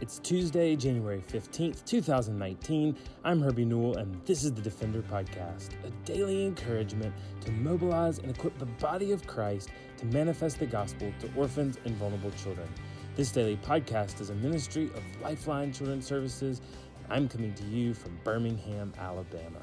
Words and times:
It's 0.00 0.20
Tuesday, 0.20 0.76
January 0.76 1.24
15th, 1.28 1.84
2019. 1.84 2.96
I'm 3.24 3.42
Herbie 3.42 3.64
Newell, 3.64 3.96
and 3.96 4.24
this 4.26 4.44
is 4.44 4.52
the 4.52 4.62
Defender 4.62 5.02
Podcast, 5.02 5.70
a 5.84 5.90
daily 6.04 6.46
encouragement 6.46 7.12
to 7.40 7.50
mobilize 7.50 8.20
and 8.20 8.30
equip 8.30 8.56
the 8.60 8.66
body 8.66 9.10
of 9.10 9.26
Christ 9.26 9.70
to 9.96 10.06
manifest 10.06 10.60
the 10.60 10.66
gospel 10.66 11.12
to 11.18 11.28
orphans 11.34 11.78
and 11.84 11.96
vulnerable 11.96 12.30
children. 12.40 12.68
This 13.16 13.32
daily 13.32 13.56
podcast 13.56 14.20
is 14.20 14.30
a 14.30 14.36
ministry 14.36 14.84
of 14.84 15.02
Lifeline 15.20 15.72
Children's 15.72 16.06
Services, 16.06 16.60
and 16.94 17.12
I'm 17.12 17.28
coming 17.28 17.52
to 17.54 17.64
you 17.64 17.92
from 17.92 18.20
Birmingham, 18.22 18.92
Alabama. 19.00 19.62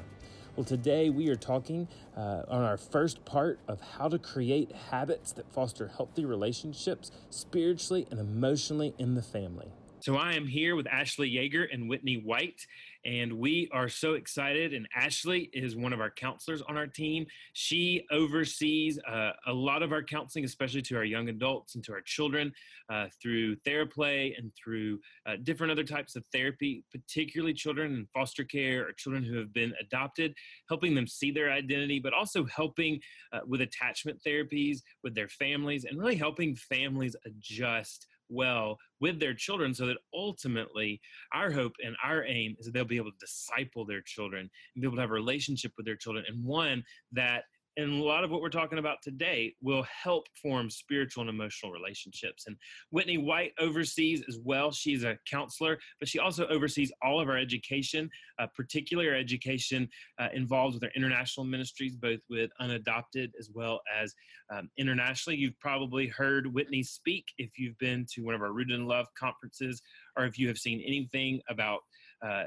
Well, 0.54 0.64
today 0.64 1.08
we 1.08 1.30
are 1.30 1.36
talking 1.36 1.88
uh, 2.14 2.42
on 2.46 2.62
our 2.62 2.76
first 2.76 3.24
part 3.24 3.58
of 3.68 3.80
how 3.80 4.08
to 4.08 4.18
create 4.18 4.70
habits 4.90 5.32
that 5.32 5.50
foster 5.50 5.88
healthy 5.88 6.26
relationships 6.26 7.10
spiritually 7.30 8.06
and 8.10 8.20
emotionally 8.20 8.92
in 8.98 9.14
the 9.14 9.22
family. 9.22 9.72
So 10.06 10.14
I 10.14 10.34
am 10.34 10.46
here 10.46 10.76
with 10.76 10.86
Ashley 10.86 11.28
Yeager 11.28 11.66
and 11.72 11.88
Whitney 11.88 12.22
White, 12.24 12.64
and 13.04 13.32
we 13.32 13.68
are 13.72 13.88
so 13.88 14.14
excited. 14.14 14.72
And 14.72 14.86
Ashley 14.94 15.50
is 15.52 15.74
one 15.74 15.92
of 15.92 16.00
our 16.00 16.12
counselors 16.12 16.62
on 16.62 16.76
our 16.76 16.86
team. 16.86 17.26
She 17.54 18.04
oversees 18.12 19.00
uh, 19.00 19.32
a 19.48 19.52
lot 19.52 19.82
of 19.82 19.90
our 19.90 20.04
counseling, 20.04 20.44
especially 20.44 20.82
to 20.82 20.96
our 20.96 21.04
young 21.04 21.28
adults 21.28 21.74
and 21.74 21.82
to 21.82 21.92
our 21.92 22.02
children, 22.02 22.52
uh, 22.88 23.06
through 23.20 23.56
TheraPlay 23.66 24.38
and 24.38 24.52
through 24.54 25.00
uh, 25.28 25.38
different 25.42 25.72
other 25.72 25.82
types 25.82 26.14
of 26.14 26.24
therapy, 26.32 26.84
particularly 26.92 27.52
children 27.52 27.92
in 27.92 28.06
foster 28.14 28.44
care 28.44 28.86
or 28.86 28.92
children 28.92 29.24
who 29.24 29.36
have 29.36 29.52
been 29.52 29.72
adopted, 29.80 30.36
helping 30.68 30.94
them 30.94 31.08
see 31.08 31.32
their 31.32 31.50
identity, 31.50 31.98
but 31.98 32.14
also 32.14 32.44
helping 32.44 33.00
uh, 33.32 33.40
with 33.44 33.60
attachment 33.60 34.20
therapies 34.24 34.82
with 35.02 35.16
their 35.16 35.28
families 35.28 35.84
and 35.84 35.98
really 35.98 36.14
helping 36.14 36.54
families 36.54 37.16
adjust 37.26 38.06
well 38.28 38.78
with 39.00 39.20
their 39.20 39.34
children 39.34 39.74
so 39.74 39.86
that 39.86 39.98
ultimately 40.14 41.00
our 41.32 41.50
hope 41.50 41.72
and 41.84 41.96
our 42.04 42.24
aim 42.24 42.56
is 42.58 42.66
that 42.66 42.72
they'll 42.72 42.84
be 42.84 42.96
able 42.96 43.10
to 43.10 43.18
disciple 43.18 43.84
their 43.84 44.02
children 44.02 44.50
and 44.74 44.82
be 44.82 44.86
able 44.86 44.96
to 44.96 45.00
have 45.00 45.10
a 45.10 45.14
relationship 45.14 45.72
with 45.76 45.86
their 45.86 45.96
children 45.96 46.24
and 46.28 46.44
one 46.44 46.82
that 47.12 47.44
and 47.76 48.00
a 48.00 48.04
lot 48.04 48.24
of 48.24 48.30
what 48.30 48.40
we're 48.40 48.48
talking 48.48 48.78
about 48.78 49.02
today 49.02 49.54
will 49.60 49.84
help 49.84 50.26
form 50.40 50.70
spiritual 50.70 51.22
and 51.22 51.30
emotional 51.30 51.70
relationships. 51.70 52.44
And 52.46 52.56
Whitney 52.90 53.18
White 53.18 53.52
oversees 53.58 54.24
as 54.28 54.38
well. 54.42 54.72
She's 54.72 55.04
a 55.04 55.18
counselor, 55.30 55.78
but 55.98 56.08
she 56.08 56.18
also 56.18 56.46
oversees 56.46 56.90
all 57.02 57.20
of 57.20 57.28
our 57.28 57.36
education, 57.36 58.10
uh, 58.38 58.46
particularly 58.54 59.10
our 59.10 59.16
education 59.16 59.88
uh, 60.18 60.28
involved 60.32 60.74
with 60.74 60.84
our 60.84 60.92
international 60.96 61.44
ministries, 61.44 61.96
both 61.96 62.20
with 62.30 62.50
unadopted 62.60 63.32
as 63.38 63.50
well 63.52 63.80
as 64.00 64.14
um, 64.50 64.70
internationally. 64.78 65.36
You've 65.36 65.58
probably 65.60 66.06
heard 66.06 66.52
Whitney 66.52 66.82
speak 66.82 67.26
if 67.38 67.58
you've 67.58 67.78
been 67.78 68.06
to 68.14 68.22
one 68.22 68.34
of 68.34 68.42
our 68.42 68.52
Rooted 68.52 68.78
in 68.78 68.86
Love 68.86 69.06
conferences 69.18 69.82
or 70.16 70.24
if 70.24 70.38
you 70.38 70.48
have 70.48 70.58
seen 70.58 70.82
anything 70.86 71.40
about. 71.48 71.80
Uh, 72.26 72.44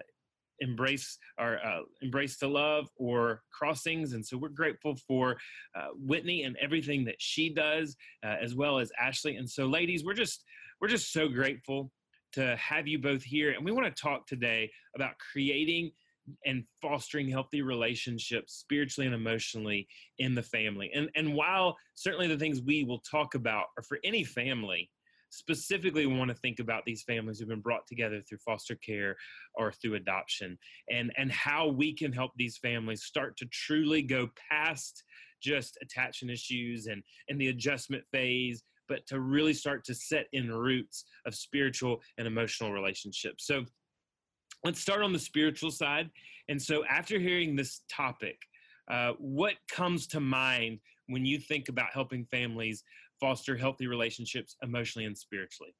embrace 0.59 1.17
our 1.37 1.57
uh, 1.65 1.81
embrace 2.01 2.37
to 2.37 2.47
love 2.47 2.89
or 2.95 3.41
crossings 3.51 4.13
and 4.13 4.25
so 4.25 4.37
we're 4.37 4.49
grateful 4.49 4.95
for 4.95 5.37
uh, 5.75 5.87
whitney 5.95 6.43
and 6.43 6.57
everything 6.61 7.05
that 7.05 7.15
she 7.19 7.49
does 7.49 7.95
uh, 8.23 8.35
as 8.41 8.55
well 8.55 8.79
as 8.79 8.91
ashley. 8.99 9.37
And 9.37 9.49
so 9.49 9.65
ladies 9.65 10.03
we're 10.03 10.13
just 10.13 10.43
we're 10.81 10.87
just 10.87 11.11
so 11.11 11.27
grateful 11.27 11.91
to 12.33 12.55
have 12.57 12.87
you 12.87 12.99
both 12.99 13.23
here 13.23 13.51
and 13.51 13.65
we 13.65 13.71
want 13.71 13.93
to 13.93 14.01
talk 14.01 14.27
today 14.27 14.69
about 14.95 15.13
creating 15.31 15.91
and 16.45 16.63
fostering 16.81 17.27
healthy 17.27 17.61
relationships 17.61 18.53
spiritually 18.53 19.07
and 19.07 19.15
emotionally 19.15 19.87
in 20.19 20.35
the 20.35 20.43
family. 20.43 20.91
And 20.93 21.09
and 21.15 21.33
while 21.33 21.77
certainly 21.95 22.27
the 22.27 22.37
things 22.37 22.61
we 22.61 22.83
will 22.83 22.99
talk 22.99 23.35
about 23.35 23.65
are 23.77 23.83
for 23.83 23.99
any 24.03 24.23
family 24.23 24.89
specifically 25.29 26.05
want 26.05 26.29
to 26.29 26.35
think 26.35 26.59
about 26.59 26.83
these 26.85 27.03
families 27.03 27.39
who've 27.39 27.49
been 27.49 27.61
brought 27.61 27.85
together 27.87 28.21
through 28.21 28.37
foster 28.39 28.75
care 28.75 29.15
or 29.55 29.71
through 29.71 29.95
adoption 29.95 30.57
and 30.89 31.11
and 31.17 31.31
how 31.31 31.67
we 31.67 31.93
can 31.93 32.11
help 32.11 32.31
these 32.35 32.57
families 32.57 33.03
start 33.03 33.37
to 33.37 33.45
truly 33.51 34.01
go 34.01 34.29
past 34.51 35.03
just 35.41 35.77
attachment 35.81 36.31
issues 36.31 36.87
and 36.87 37.03
and 37.29 37.39
the 37.39 37.49
adjustment 37.49 38.03
phase 38.11 38.63
but 38.89 39.05
to 39.05 39.19
really 39.19 39.53
start 39.53 39.85
to 39.85 39.93
set 39.93 40.25
in 40.33 40.51
roots 40.51 41.05
of 41.27 41.35
spiritual 41.35 42.01
and 42.17 42.25
emotional 42.25 42.73
relationships. 42.73 43.45
So 43.45 43.63
let's 44.63 44.81
start 44.81 45.03
on 45.03 45.13
the 45.13 45.19
spiritual 45.19 45.69
side. 45.69 46.09
And 46.49 46.59
so 46.59 46.83
after 46.89 47.19
hearing 47.19 47.55
this 47.55 47.81
topic 47.89 48.39
uh, 48.89 49.13
what 49.19 49.53
comes 49.71 50.07
to 50.07 50.19
mind 50.19 50.79
when 51.07 51.25
you 51.25 51.39
think 51.39 51.69
about 51.69 51.93
helping 51.93 52.25
families 52.25 52.83
foster 53.19 53.55
healthy 53.55 53.87
relationships 53.87 54.55
emotionally 54.63 55.05
and 55.05 55.17
spiritually? 55.17 55.73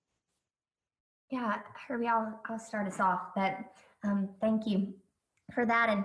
Yeah, 1.32 1.58
Herbie, 1.88 2.08
I'll, 2.08 2.40
I'll 2.50 2.60
start 2.60 2.88
us 2.88 3.00
off. 3.00 3.22
But 3.36 3.58
um, 4.04 4.30
thank 4.42 4.66
you 4.66 4.94
for 5.54 5.66
that. 5.66 5.90
And 5.90 6.04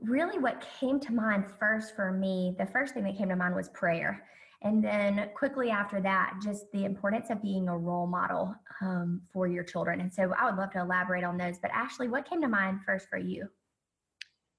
really, 0.00 0.38
what 0.38 0.64
came 0.78 1.00
to 1.00 1.12
mind 1.12 1.44
first 1.58 1.96
for 1.96 2.12
me, 2.12 2.54
the 2.58 2.66
first 2.66 2.94
thing 2.94 3.04
that 3.04 3.16
came 3.16 3.28
to 3.28 3.36
mind 3.36 3.54
was 3.54 3.68
prayer. 3.70 4.24
And 4.62 4.84
then 4.84 5.30
quickly 5.34 5.70
after 5.70 6.00
that, 6.02 6.34
just 6.42 6.70
the 6.72 6.84
importance 6.84 7.30
of 7.30 7.42
being 7.42 7.68
a 7.68 7.76
role 7.76 8.06
model 8.06 8.54
um, 8.82 9.22
for 9.32 9.46
your 9.46 9.64
children. 9.64 10.00
And 10.00 10.12
so 10.12 10.32
I 10.38 10.44
would 10.44 10.58
love 10.58 10.70
to 10.72 10.80
elaborate 10.80 11.24
on 11.24 11.38
those. 11.38 11.58
But 11.58 11.70
Ashley, 11.70 12.08
what 12.08 12.28
came 12.28 12.42
to 12.42 12.48
mind 12.48 12.80
first 12.84 13.08
for 13.08 13.18
you? 13.18 13.48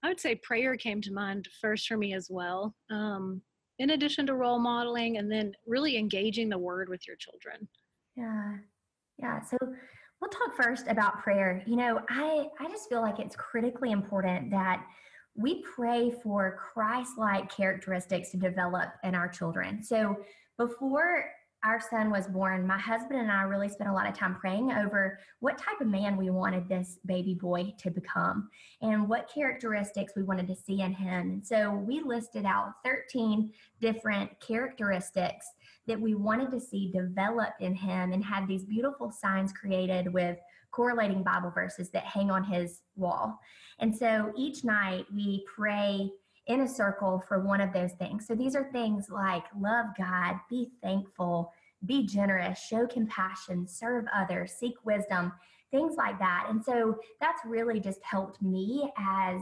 I 0.03 0.08
would 0.08 0.20
say 0.20 0.36
prayer 0.36 0.76
came 0.76 1.02
to 1.02 1.14
mind 1.14 1.48
first 1.62 1.88
for 1.88 1.98
me 1.98 2.14
as 2.14 2.28
well. 2.32 2.76
Um, 2.90 3.44
in 3.81 3.92
addition 3.92 4.28
to 4.28 4.36
role 4.36 4.59
modeling 4.59 5.18
and 5.18 5.31
then 5.31 5.53
really 5.66 5.97
engaging 5.97 6.50
the 6.50 6.58
word 6.58 6.88
with 6.88 7.08
your 7.08 7.16
children. 7.18 7.68
Yeah. 8.16 8.58
Yeah 9.18 9.42
so 9.42 9.58
we'll 10.19 10.30
talk 10.30 10.56
first 10.56 10.86
about 10.88 11.22
prayer. 11.24 11.64
You 11.66 11.75
know 11.75 12.02
i 12.09 12.47
i 12.59 12.70
just 12.70 12.88
feel 12.90 13.02
like 13.02 13.20
it's 13.20 13.36
critically 13.36 13.91
important 13.91 14.52
that 14.52 14.86
we 15.36 15.64
pray 15.64 16.12
for 16.24 16.59
christ-like 16.74 17.50
characteristics 17.50 18.31
to 18.31 18.38
develop 18.38 18.90
in 19.03 19.16
our 19.16 19.30
children. 19.30 19.81
So 19.84 20.18
before 20.58 21.25
our 21.64 21.80
son 21.80 22.10
was 22.10 22.28
born, 22.28 22.66
my 22.66 22.78
husband 22.78 23.20
and 23.20 23.32
I 23.32 23.44
really 23.44 23.70
spent 23.70 23.90
a 23.90 23.94
lot 23.94 24.08
of 24.08 24.16
time 24.16 24.36
praying 24.36 24.72
over 24.72 25.20
what 25.42 25.60
type 25.60 25.80
of 25.80 25.88
man 25.88 26.18
we 26.18 26.32
wanted 26.32 26.68
this 26.68 26.98
baby 27.06 27.36
boy 27.36 27.74
to 27.78 27.92
become 27.92 28.50
and 28.82 29.08
what 29.08 29.32
characteristics 29.32 30.14
we 30.16 30.24
wanted 30.24 30.48
to 30.48 30.56
see 30.56 30.82
in 30.82 30.92
him. 30.92 31.32
And 31.32 31.46
so 31.46 31.72
we 31.72 32.02
listed 32.02 32.46
out 32.46 32.74
13 32.84 33.52
different 33.80 34.32
characteristics 34.40 35.46
that 35.86 36.00
we 36.00 36.16
wanted 36.16 36.50
to 36.52 36.60
see 36.60 36.92
developed 36.92 37.62
in 37.62 37.76
him 37.76 38.12
and 38.12 38.24
had 38.24 38.48
these 38.48 38.66
beautiful 38.66 39.12
signs 39.12 39.54
created 39.54 40.12
with 40.12 40.38
correlating 40.72 41.22
Bible 41.22 41.52
verses 41.52 41.92
that 41.92 42.06
hang 42.06 42.32
on 42.32 42.44
his 42.44 42.82
wall. 42.96 43.40
And 43.80 43.96
so 43.96 44.32
each 44.36 44.64
night 44.64 45.06
we 45.14 45.46
pray 45.54 46.10
in 46.47 46.62
a 46.62 46.68
circle 46.68 47.24
for 47.28 47.46
one 47.46 47.62
of 47.62 47.74
those 47.74 47.94
things. 47.94 48.25
So 48.28 48.35
these 48.35 48.56
are 48.56 48.72
things 48.72 49.09
like 49.09 49.44
love 49.59 49.88
God, 49.97 50.35
be 50.50 50.69
thankful, 50.81 51.53
be 51.85 52.06
generous, 52.06 52.59
show 52.59 52.88
compassion, 52.88 53.68
serve 53.68 54.06
others, 54.13 54.53
seek 54.53 54.75
wisdom, 54.84 55.31
things 55.72 55.96
like 55.97 56.19
that. 56.19 56.47
And 56.50 56.63
so 56.63 56.97
that's 57.19 57.41
really 57.46 57.79
just 57.79 58.03
helped 58.03 58.41
me 58.41 58.91
as 58.97 59.41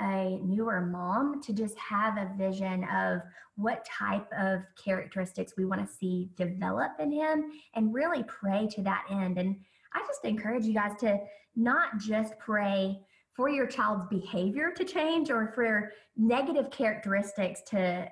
a 0.00 0.38
newer 0.42 0.82
mom 0.82 1.40
to 1.42 1.52
just 1.52 1.78
have 1.78 2.18
a 2.18 2.30
vision 2.36 2.84
of 2.84 3.20
what 3.56 3.86
type 3.86 4.26
of 4.38 4.60
characteristics 4.82 5.54
we 5.56 5.64
want 5.64 5.86
to 5.86 5.94
see 5.94 6.28
develop 6.36 6.92
in 6.98 7.10
him 7.10 7.50
and 7.74 7.94
really 7.94 8.22
pray 8.24 8.68
to 8.72 8.82
that 8.82 9.04
end. 9.10 9.38
And 9.38 9.56
I 9.94 10.00
just 10.06 10.24
encourage 10.24 10.64
you 10.64 10.74
guys 10.74 10.92
to 11.00 11.18
not 11.56 11.96
just 11.98 12.38
pray 12.38 13.00
for 13.36 13.48
your 13.48 13.66
child's 13.66 14.08
behavior 14.08 14.70
to 14.76 14.84
change 14.84 15.30
or 15.30 15.52
for 15.54 15.92
negative 16.16 16.70
characteristics 16.70 17.60
to 17.68 18.08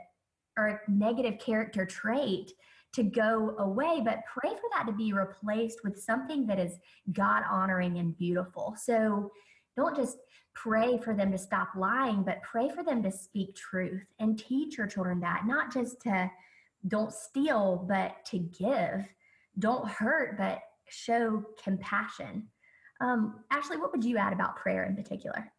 or 0.56 0.82
negative 0.86 1.40
character 1.40 1.84
trait 1.84 2.52
to 2.92 3.02
go 3.02 3.56
away, 3.58 4.00
but 4.04 4.20
pray 4.32 4.50
for 4.50 4.70
that 4.72 4.86
to 4.86 4.92
be 4.92 5.12
replaced 5.12 5.80
with 5.82 6.00
something 6.00 6.47
that 6.47 6.60
is 6.60 6.76
God 7.12 7.42
honoring 7.50 7.98
and 7.98 8.16
beautiful. 8.16 8.76
So 8.78 9.32
don't 9.76 9.97
just 9.97 10.18
pray 10.54 10.98
for 10.98 11.12
them 11.12 11.32
to 11.32 11.38
stop 11.38 11.70
lying, 11.77 12.22
but 12.22 12.42
pray 12.42 12.68
for 12.68 12.84
them 12.84 13.03
to 13.03 13.10
speak 13.10 13.56
truth 13.56 14.04
and 14.20 14.38
teach 14.38 14.78
your 14.78 14.86
children 14.86 15.18
that, 15.20 15.42
not 15.47 15.72
just 15.72 16.00
to 16.03 16.30
don't 16.86 17.12
steal, 17.12 17.84
but 17.88 18.24
to 18.27 18.38
give, 18.38 19.04
don't 19.59 19.88
hurt, 19.88 20.36
but 20.38 20.60
show 20.88 21.42
compassion. 21.62 22.48
Um, 23.04 23.34
Ashley, 23.51 23.77
what 23.77 23.92
would 23.92 24.04
you 24.04 24.16
add 24.16 24.33
about 24.33 24.56
prayer 24.56 24.84
in 24.84 24.97
particular? 24.97 25.53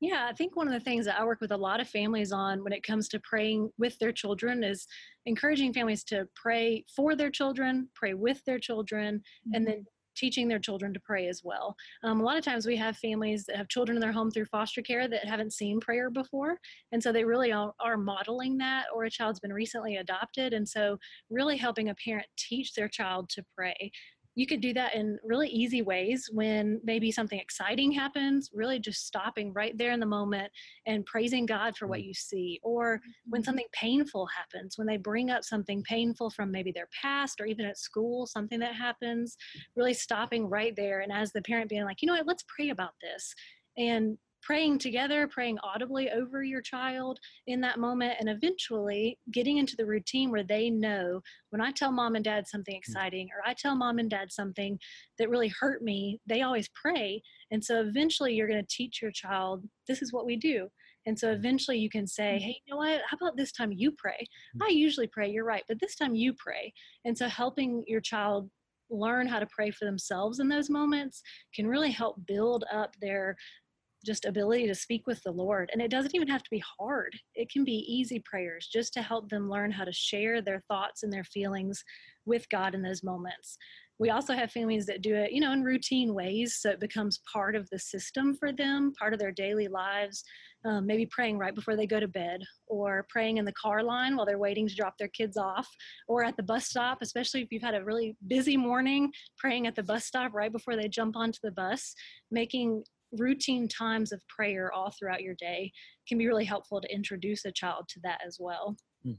Yeah, 0.00 0.28
I 0.30 0.32
think 0.32 0.54
one 0.54 0.68
of 0.68 0.72
the 0.72 0.80
things 0.80 1.06
that 1.06 1.18
I 1.18 1.24
work 1.24 1.40
with 1.40 1.50
a 1.50 1.56
lot 1.56 1.80
of 1.80 1.88
families 1.88 2.30
on 2.30 2.62
when 2.62 2.72
it 2.72 2.84
comes 2.84 3.08
to 3.08 3.20
praying 3.20 3.70
with 3.78 3.98
their 3.98 4.12
children 4.12 4.62
is 4.62 4.86
encouraging 5.26 5.72
families 5.72 6.04
to 6.04 6.28
pray 6.36 6.84
for 6.94 7.16
their 7.16 7.30
children, 7.30 7.88
pray 7.96 8.14
with 8.14 8.40
their 8.44 8.60
children, 8.60 9.16
mm-hmm. 9.16 9.54
and 9.54 9.66
then 9.66 9.84
teaching 10.16 10.48
their 10.48 10.58
children 10.58 10.92
to 10.92 11.00
pray 11.00 11.28
as 11.28 11.42
well. 11.44 11.74
Um, 12.02 12.20
a 12.20 12.24
lot 12.24 12.36
of 12.36 12.44
times 12.44 12.66
we 12.66 12.76
have 12.76 12.96
families 12.96 13.44
that 13.46 13.56
have 13.56 13.68
children 13.68 13.96
in 13.96 14.00
their 14.00 14.12
home 14.12 14.30
through 14.30 14.46
foster 14.46 14.82
care 14.82 15.08
that 15.08 15.24
haven't 15.24 15.52
seen 15.52 15.80
prayer 15.80 16.10
before. 16.10 16.58
And 16.92 17.02
so 17.02 17.12
they 17.12 17.24
really 17.24 17.52
are, 17.52 17.72
are 17.80 17.96
modeling 17.96 18.58
that, 18.58 18.86
or 18.94 19.04
a 19.04 19.10
child's 19.10 19.40
been 19.40 19.52
recently 19.52 19.96
adopted. 19.96 20.52
And 20.52 20.68
so 20.68 20.98
really 21.30 21.56
helping 21.56 21.88
a 21.88 21.94
parent 21.94 22.26
teach 22.36 22.74
their 22.74 22.88
child 22.88 23.28
to 23.30 23.44
pray 23.56 23.92
you 24.38 24.46
could 24.46 24.60
do 24.60 24.72
that 24.72 24.94
in 24.94 25.18
really 25.24 25.48
easy 25.48 25.82
ways 25.82 26.30
when 26.32 26.80
maybe 26.84 27.10
something 27.10 27.40
exciting 27.40 27.90
happens, 27.90 28.50
really 28.54 28.78
just 28.78 29.04
stopping 29.04 29.52
right 29.52 29.76
there 29.76 29.90
in 29.90 29.98
the 29.98 30.06
moment 30.06 30.52
and 30.86 31.04
praising 31.06 31.44
God 31.44 31.76
for 31.76 31.88
what 31.88 31.98
mm. 31.98 32.06
you 32.06 32.14
see. 32.14 32.60
Or 32.62 33.00
when 33.26 33.40
mm-hmm. 33.42 33.46
something 33.46 33.66
painful 33.72 34.28
happens, 34.28 34.78
when 34.78 34.86
they 34.86 34.96
bring 34.96 35.28
up 35.28 35.42
something 35.42 35.82
painful 35.82 36.30
from 36.30 36.52
maybe 36.52 36.70
their 36.70 36.86
past 37.02 37.40
or 37.40 37.46
even 37.46 37.66
at 37.66 37.78
school, 37.78 38.28
something 38.28 38.60
that 38.60 38.76
happens, 38.76 39.36
really 39.74 39.92
stopping 39.92 40.48
right 40.48 40.76
there. 40.76 41.00
And 41.00 41.10
as 41.10 41.32
the 41.32 41.42
parent 41.42 41.68
being 41.68 41.82
like, 41.82 42.00
you 42.00 42.06
know 42.06 42.14
what, 42.14 42.28
let's 42.28 42.44
pray 42.46 42.68
about 42.68 42.94
this. 43.02 43.34
And 43.76 44.18
praying 44.42 44.78
together, 44.78 45.28
praying 45.28 45.58
audibly 45.62 46.10
over 46.10 46.42
your 46.42 46.60
child 46.60 47.18
in 47.46 47.60
that 47.60 47.78
moment, 47.78 48.14
and 48.20 48.28
eventually 48.28 49.18
getting 49.32 49.58
into 49.58 49.76
the 49.76 49.86
routine 49.86 50.30
where 50.30 50.44
they 50.44 50.70
know 50.70 51.20
when 51.50 51.60
I 51.60 51.72
tell 51.72 51.92
mom 51.92 52.14
and 52.14 52.24
dad 52.24 52.46
something 52.46 52.74
mm. 52.74 52.78
exciting 52.78 53.28
or 53.34 53.48
I 53.48 53.54
tell 53.54 53.76
mom 53.76 53.98
and 53.98 54.10
dad 54.10 54.32
something 54.32 54.78
that 55.18 55.30
really 55.30 55.52
hurt 55.60 55.82
me, 55.82 56.20
they 56.26 56.42
always 56.42 56.68
pray. 56.74 57.22
And 57.50 57.64
so 57.64 57.80
eventually 57.80 58.34
you're 58.34 58.48
going 58.48 58.64
to 58.64 58.74
teach 58.74 59.02
your 59.02 59.12
child 59.12 59.64
this 59.86 60.02
is 60.02 60.12
what 60.12 60.26
we 60.26 60.36
do. 60.36 60.68
And 61.06 61.18
so 61.18 61.30
eventually 61.30 61.78
you 61.78 61.88
can 61.88 62.06
say, 62.06 62.38
mm. 62.38 62.44
hey, 62.44 62.60
you 62.66 62.74
know 62.74 62.78
what? 62.78 63.00
How 63.08 63.16
about 63.16 63.36
this 63.36 63.52
time 63.52 63.72
you 63.72 63.92
pray? 63.92 64.26
Mm. 64.56 64.66
I 64.66 64.70
usually 64.70 65.06
pray, 65.06 65.30
you're 65.30 65.44
right, 65.44 65.64
but 65.68 65.80
this 65.80 65.96
time 65.96 66.14
you 66.14 66.34
pray. 66.34 66.72
And 67.04 67.16
so 67.16 67.28
helping 67.28 67.84
your 67.86 68.00
child 68.00 68.50
learn 68.90 69.26
how 69.26 69.38
to 69.38 69.46
pray 69.46 69.70
for 69.70 69.84
themselves 69.84 70.40
in 70.40 70.48
those 70.48 70.70
moments 70.70 71.22
can 71.54 71.66
really 71.66 71.90
help 71.90 72.16
build 72.26 72.64
up 72.72 72.94
their 73.00 73.36
just 74.04 74.24
ability 74.24 74.66
to 74.66 74.74
speak 74.74 75.06
with 75.06 75.22
the 75.22 75.30
Lord. 75.30 75.70
And 75.72 75.82
it 75.82 75.90
doesn't 75.90 76.14
even 76.14 76.28
have 76.28 76.42
to 76.42 76.50
be 76.50 76.62
hard, 76.78 77.14
it 77.34 77.50
can 77.50 77.64
be 77.64 77.84
easy 77.86 78.22
prayers 78.24 78.68
just 78.72 78.92
to 78.94 79.02
help 79.02 79.28
them 79.28 79.50
learn 79.50 79.70
how 79.70 79.84
to 79.84 79.92
share 79.92 80.40
their 80.40 80.62
thoughts 80.68 81.02
and 81.02 81.12
their 81.12 81.24
feelings 81.24 81.82
with 82.26 82.48
God 82.50 82.74
in 82.74 82.82
those 82.82 83.02
moments. 83.02 83.56
We 84.00 84.10
also 84.10 84.32
have 84.34 84.52
families 84.52 84.86
that 84.86 85.02
do 85.02 85.16
it, 85.16 85.32
you 85.32 85.40
know, 85.40 85.52
in 85.52 85.64
routine 85.64 86.14
ways, 86.14 86.58
so 86.60 86.70
it 86.70 86.78
becomes 86.78 87.20
part 87.32 87.56
of 87.56 87.68
the 87.70 87.80
system 87.80 88.32
for 88.32 88.52
them, 88.52 88.92
part 88.96 89.12
of 89.12 89.18
their 89.18 89.32
daily 89.32 89.66
lives. 89.66 90.22
Um, 90.64 90.86
maybe 90.86 91.06
praying 91.06 91.38
right 91.38 91.54
before 91.54 91.76
they 91.76 91.86
go 91.86 92.00
to 92.00 92.08
bed, 92.08 92.40
or 92.66 93.06
praying 93.08 93.38
in 93.38 93.44
the 93.44 93.52
car 93.52 93.82
line 93.82 94.16
while 94.16 94.26
they're 94.26 94.38
waiting 94.38 94.68
to 94.68 94.74
drop 94.74 94.98
their 94.98 95.08
kids 95.08 95.36
off, 95.36 95.68
or 96.08 96.24
at 96.24 96.36
the 96.36 96.42
bus 96.42 96.66
stop, 96.66 96.98
especially 97.00 97.42
if 97.42 97.48
you've 97.50 97.62
had 97.62 97.76
a 97.76 97.84
really 97.84 98.16
busy 98.26 98.56
morning, 98.56 99.12
praying 99.36 99.66
at 99.66 99.76
the 99.76 99.82
bus 99.82 100.04
stop 100.04 100.32
right 100.34 100.52
before 100.52 100.76
they 100.76 100.88
jump 100.88 101.16
onto 101.16 101.38
the 101.42 101.52
bus, 101.52 101.94
making 102.30 102.82
routine 103.16 103.68
times 103.68 104.12
of 104.12 104.26
prayer 104.28 104.72
all 104.72 104.90
throughout 104.90 105.22
your 105.22 105.34
day 105.34 105.72
can 106.06 106.18
be 106.18 106.26
really 106.26 106.44
helpful 106.44 106.80
to 106.80 106.92
introduce 106.92 107.44
a 107.44 107.52
child 107.52 107.86
to 107.88 108.00
that 108.02 108.20
as 108.26 108.38
well. 108.40 108.76
Hmm. 109.02 109.12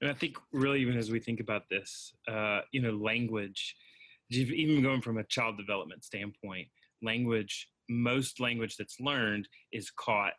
And 0.00 0.10
I 0.10 0.14
think 0.14 0.36
really 0.52 0.80
even 0.80 0.96
as 0.96 1.10
we 1.10 1.20
think 1.20 1.40
about 1.40 1.68
this, 1.68 2.12
uh, 2.28 2.60
you 2.72 2.82
know, 2.82 2.92
language, 2.92 3.76
even 4.30 4.82
going 4.82 5.00
from 5.00 5.18
a 5.18 5.24
child 5.24 5.56
development 5.56 6.04
standpoint, 6.04 6.68
language, 7.02 7.68
most 7.88 8.40
language 8.40 8.76
that's 8.76 9.00
learned 9.00 9.48
is 9.72 9.90
caught 9.90 10.32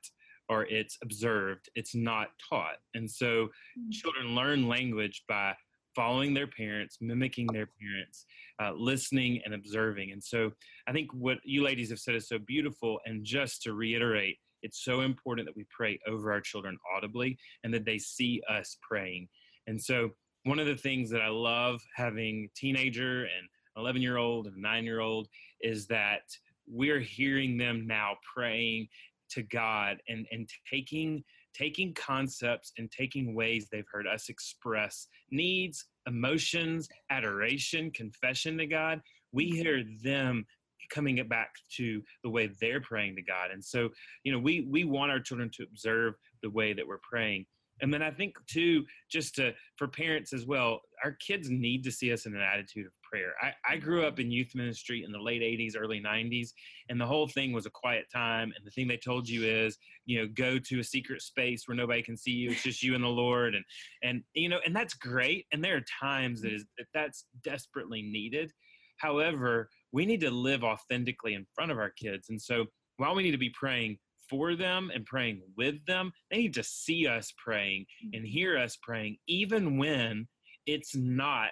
or 0.50 0.66
it's 0.66 0.98
observed, 1.02 1.70
it's 1.76 1.96
not 1.96 2.30
taught. 2.50 2.78
And 2.94 3.10
so 3.10 3.26
mm-hmm. 3.26 3.90
children 3.92 4.36
learn 4.36 4.68
language 4.68 5.24
by 5.28 5.56
following 5.96 6.34
their 6.34 6.48
parents, 6.48 6.98
mimicking 7.02 7.48
their 7.48 7.70
parents, 7.82 8.26
uh, 8.62 8.72
listening 8.74 9.42
and 9.46 9.54
observing. 9.54 10.12
And 10.12 10.24
so 10.24 10.52
I 10.88 10.92
think 10.92 11.10
what 11.14 11.38
you 11.44 11.64
ladies 11.64 11.90
have 11.90 12.00
said 12.00 12.16
is 12.16 12.28
so 12.28 12.38
beautiful. 12.38 13.00
And 13.06 13.24
just 13.24 13.62
to 13.64 13.74
reiterate, 13.74 14.38
it's 14.62 14.84
so 14.84 15.02
important 15.02 15.48
that 15.48 15.56
we 15.56 15.66
pray 15.70 16.00
over 16.08 16.32
our 16.32 16.42
children 16.42 16.78
audibly 16.96 17.38
and 17.64 17.74
that 17.74 17.86
they 17.86 17.98
see 17.98 18.42
us 18.50 18.78
praying. 18.82 19.28
And 19.68 19.82
so 19.82 20.12
one 20.44 20.60
of 20.60 20.68
the 20.68 20.76
things 20.76 21.10
that 21.12 21.22
I 21.22 21.30
love 21.30 21.82
having 21.96 22.50
teenager 22.56 23.24
and 23.24 23.48
11 23.78 24.02
year 24.02 24.18
old 24.18 24.48
and 24.48 24.58
9 24.58 24.84
year 24.84 25.02
old 25.02 25.28
is 25.62 25.88
that 25.88 26.22
we're 26.68 27.00
hearing 27.00 27.58
them 27.58 27.86
now 27.86 28.14
praying 28.34 28.88
to 29.30 29.44
God 29.44 29.98
and, 30.08 30.26
and 30.32 30.48
taking 30.72 31.24
taking 31.56 31.94
concepts 31.94 32.72
and 32.78 32.92
taking 32.92 33.34
ways 33.34 33.68
they've 33.72 33.88
heard 33.92 34.08
us 34.08 34.30
express 34.30 35.08
needs, 35.32 35.86
emotions, 36.08 36.88
adoration, 37.10 37.92
confession 37.92 38.58
to 38.58 38.66
God. 38.66 39.02
We 39.32 39.46
hear 39.50 39.84
them 40.04 40.46
coming 40.90 41.18
it 41.18 41.30
back 41.30 41.50
to 41.78 42.02
the 42.24 42.30
way 42.30 42.50
they're 42.62 42.82
praying 42.82 43.16
to 43.16 43.22
God. 43.22 43.52
And 43.52 43.64
so, 43.64 43.90
you 44.24 44.32
know, 44.32 44.40
we 44.40 44.68
we 44.70 44.84
want 44.84 45.12
our 45.12 45.20
children 45.20 45.50
to 45.56 45.64
observe 45.64 46.14
the 46.44 46.50
way 46.50 46.74
that 46.74 46.88
we're 46.88 47.00
praying. 47.10 47.46
And 47.82 47.94
then 47.94 48.02
I 48.02 48.12
think 48.12 48.36
too, 48.48 48.86
just 49.12 49.36
to 49.36 49.54
for 49.76 49.88
parents 49.88 50.34
as 50.34 50.46
well, 50.46 50.82
our 51.04 51.18
kids 51.26 51.50
need 51.50 51.84
to 51.84 51.92
see 51.92 52.12
us 52.14 52.26
in 52.26 52.36
an 52.36 52.42
attitude 52.42 52.86
of 52.86 52.94
prayer. 53.04 53.34
I, 53.42 53.74
I 53.74 53.78
grew 53.78 54.06
up 54.06 54.20
in 54.20 54.32
youth 54.32 54.52
ministry 54.56 55.04
in 55.06 55.12
the 55.12 55.20
late 55.20 55.42
80s, 55.42 55.74
early 55.78 56.02
90s, 56.02 56.50
and 56.90 57.00
the 57.00 57.06
whole 57.06 57.28
thing 57.28 57.52
was 57.52 57.66
a 57.66 57.72
quiet 57.72 58.06
time. 58.14 58.54
And 58.56 58.66
the 58.66 58.72
thing 58.72 58.88
they 58.88 58.98
told 58.98 59.28
you 59.28 59.46
is, 59.46 59.78
you 60.06 60.20
know, 60.20 60.28
go 60.34 60.58
to 60.58 60.80
a 60.80 60.84
secret 60.84 61.22
space 61.22 61.68
where 61.68 61.76
nobody 61.76 62.02
can 62.02 62.18
see 62.18 62.32
you. 62.32 62.52
It's 62.52 62.64
just 62.64 62.84
you 62.84 62.96
and 62.96 63.04
the 63.04 63.10
Lord. 63.10 63.56
And, 63.56 63.66
and 64.04 64.24
you 64.34 64.50
know, 64.50 64.60
and 64.66 64.76
that's 64.76 64.94
great. 64.94 65.46
And 65.52 65.64
there 65.64 65.78
are 65.78 65.86
times 66.02 66.42
that, 66.42 66.54
is, 66.54 66.66
that 66.78 66.88
that's 66.94 67.26
desperately 67.44 68.02
needed. 68.02 68.52
However, 68.98 69.70
we 69.92 70.06
need 70.06 70.22
to 70.22 70.32
live 70.32 70.64
authentically 70.64 71.34
in 71.34 71.46
front 71.54 71.72
of 71.72 71.78
our 71.78 71.92
kids. 71.92 72.30
And 72.30 72.42
so 72.42 72.66
while 72.98 73.16
we 73.16 73.24
need 73.24 73.32
to 73.32 73.38
be 73.38 73.50
praying 73.50 73.98
for 74.30 74.56
them 74.56 74.92
and 74.94 75.06
praying 75.06 75.42
with 75.58 75.86
them. 75.86 76.12
They 76.32 76.38
need 76.38 76.54
to 76.56 76.64
see 76.64 77.08
us 77.08 77.34
praying 77.38 77.86
and 78.14 78.24
mm-hmm. 78.24 78.26
hear 78.26 78.58
us 78.58 78.78
praying, 78.82 79.18
even 79.28 79.78
when 79.78 80.28
it's 80.66 80.96
not 80.96 81.52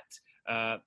uh, 0.50 0.78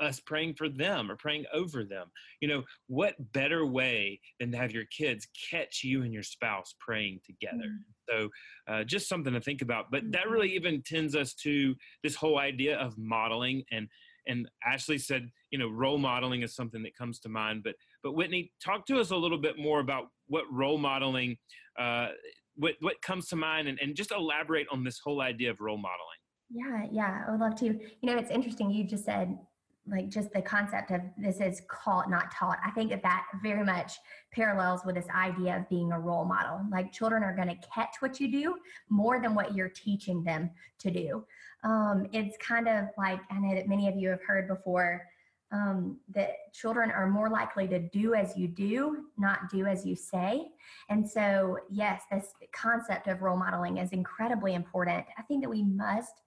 us 0.00 0.20
praying 0.20 0.54
for 0.54 0.68
them 0.68 1.10
or 1.10 1.16
praying 1.16 1.44
over 1.52 1.84
them. 1.84 2.08
You 2.40 2.48
know, 2.48 2.62
what 2.88 3.14
better 3.32 3.66
way 3.66 4.20
than 4.40 4.52
to 4.52 4.58
have 4.58 4.72
your 4.72 4.84
kids 4.86 5.28
catch 5.50 5.82
you 5.84 6.02
and 6.02 6.12
your 6.12 6.22
spouse 6.22 6.74
praying 6.80 7.20
together? 7.24 7.68
Mm-hmm. 7.68 8.10
So, 8.10 8.28
uh, 8.68 8.84
just 8.84 9.08
something 9.08 9.32
to 9.32 9.40
think 9.40 9.62
about. 9.62 9.90
But 9.90 10.10
that 10.12 10.28
really 10.28 10.48
mm-hmm. 10.48 10.66
even 10.66 10.82
tends 10.82 11.14
us 11.16 11.34
to 11.34 11.74
this 12.02 12.14
whole 12.14 12.38
idea 12.38 12.76
of 12.78 12.98
modeling 12.98 13.64
and 13.70 13.88
and 14.26 14.48
Ashley 14.64 14.98
said, 14.98 15.30
you 15.50 15.58
know, 15.58 15.68
role 15.68 15.98
modeling 15.98 16.42
is 16.42 16.54
something 16.54 16.82
that 16.82 16.96
comes 16.96 17.18
to 17.20 17.28
mind. 17.28 17.62
But 17.62 17.74
but 18.04 18.14
Whitney, 18.14 18.52
talk 18.62 18.86
to 18.86 19.00
us 19.00 19.10
a 19.10 19.16
little 19.16 19.38
bit 19.38 19.58
more 19.58 19.80
about 19.80 20.08
what 20.28 20.44
role 20.52 20.78
modeling, 20.78 21.36
uh, 21.78 22.08
what 22.54 22.74
what 22.80 23.00
comes 23.02 23.26
to 23.28 23.36
mind, 23.36 23.66
and, 23.66 23.80
and 23.80 23.96
just 23.96 24.12
elaborate 24.12 24.68
on 24.70 24.84
this 24.84 25.00
whole 25.02 25.22
idea 25.22 25.50
of 25.50 25.60
role 25.60 25.78
modeling. 25.78 25.98
Yeah, 26.50 26.86
yeah, 26.92 27.24
I 27.26 27.32
would 27.32 27.40
love 27.40 27.56
to. 27.56 27.66
You 27.66 27.80
know, 28.02 28.16
it's 28.16 28.30
interesting. 28.30 28.70
You 28.70 28.84
just 28.84 29.06
said 29.06 29.36
like 29.86 30.08
just 30.08 30.32
the 30.32 30.40
concept 30.40 30.90
of 30.90 31.00
this 31.18 31.40
is 31.40 31.60
caught 31.68 32.08
not 32.08 32.30
taught 32.32 32.56
i 32.64 32.70
think 32.70 32.88
that 32.88 33.02
that 33.02 33.26
very 33.42 33.62
much 33.62 33.98
parallels 34.32 34.80
with 34.86 34.94
this 34.94 35.04
idea 35.14 35.58
of 35.58 35.68
being 35.68 35.92
a 35.92 36.00
role 36.00 36.24
model 36.24 36.58
like 36.70 36.90
children 36.90 37.22
are 37.22 37.36
going 37.36 37.48
to 37.48 37.68
catch 37.68 37.96
what 38.00 38.18
you 38.18 38.32
do 38.32 38.54
more 38.88 39.20
than 39.20 39.34
what 39.34 39.54
you're 39.54 39.68
teaching 39.68 40.24
them 40.24 40.50
to 40.78 40.90
do 40.90 41.22
um, 41.64 42.06
it's 42.12 42.36
kind 42.38 42.68
of 42.68 42.84
like 42.98 43.20
I 43.30 43.38
know 43.38 43.54
that 43.54 43.68
many 43.68 43.88
of 43.88 43.96
you 43.96 44.10
have 44.10 44.22
heard 44.22 44.48
before 44.48 45.02
um, 45.54 45.98
that 46.12 46.52
children 46.52 46.90
are 46.90 47.06
more 47.06 47.30
likely 47.30 47.68
to 47.68 47.78
do 47.78 48.14
as 48.14 48.36
you 48.36 48.48
do, 48.48 49.04
not 49.16 49.48
do 49.50 49.66
as 49.66 49.86
you 49.86 49.94
say. 49.94 50.48
And 50.90 51.08
so, 51.08 51.58
yes, 51.70 52.02
this 52.10 52.34
concept 52.52 53.06
of 53.06 53.22
role 53.22 53.36
modeling 53.36 53.78
is 53.78 53.92
incredibly 53.92 54.54
important. 54.54 55.06
I 55.16 55.22
think 55.22 55.44
that 55.44 55.48
we 55.50 55.62
must 55.62 56.22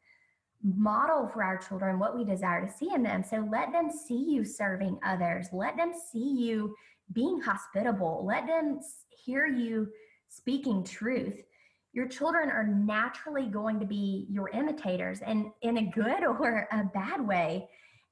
model 0.63 1.27
for 1.27 1.43
our 1.43 1.57
children 1.57 1.99
what 1.99 2.17
we 2.17 2.23
desire 2.23 2.65
to 2.65 2.71
see 2.71 2.93
in 2.93 3.03
them. 3.03 3.21
So 3.21 3.45
let 3.51 3.73
them 3.73 3.91
see 3.91 4.31
you 4.31 4.45
serving 4.45 4.97
others, 5.05 5.47
let 5.51 5.75
them 5.75 5.91
see 6.11 6.31
you 6.31 6.73
being 7.11 7.41
hospitable, 7.41 8.23
let 8.25 8.47
them 8.47 8.79
hear 9.09 9.45
you 9.45 9.89
speaking 10.29 10.83
truth 10.83 11.43
your 11.97 12.07
children 12.07 12.51
are 12.51 12.67
naturally 12.67 13.47
going 13.47 13.79
to 13.79 13.85
be 13.85 14.27
your 14.29 14.49
imitators 14.49 15.21
and 15.21 15.47
in 15.63 15.77
a 15.77 15.81
good 15.81 16.23
or 16.23 16.67
a 16.71 16.83
bad 16.93 17.27
way. 17.27 17.67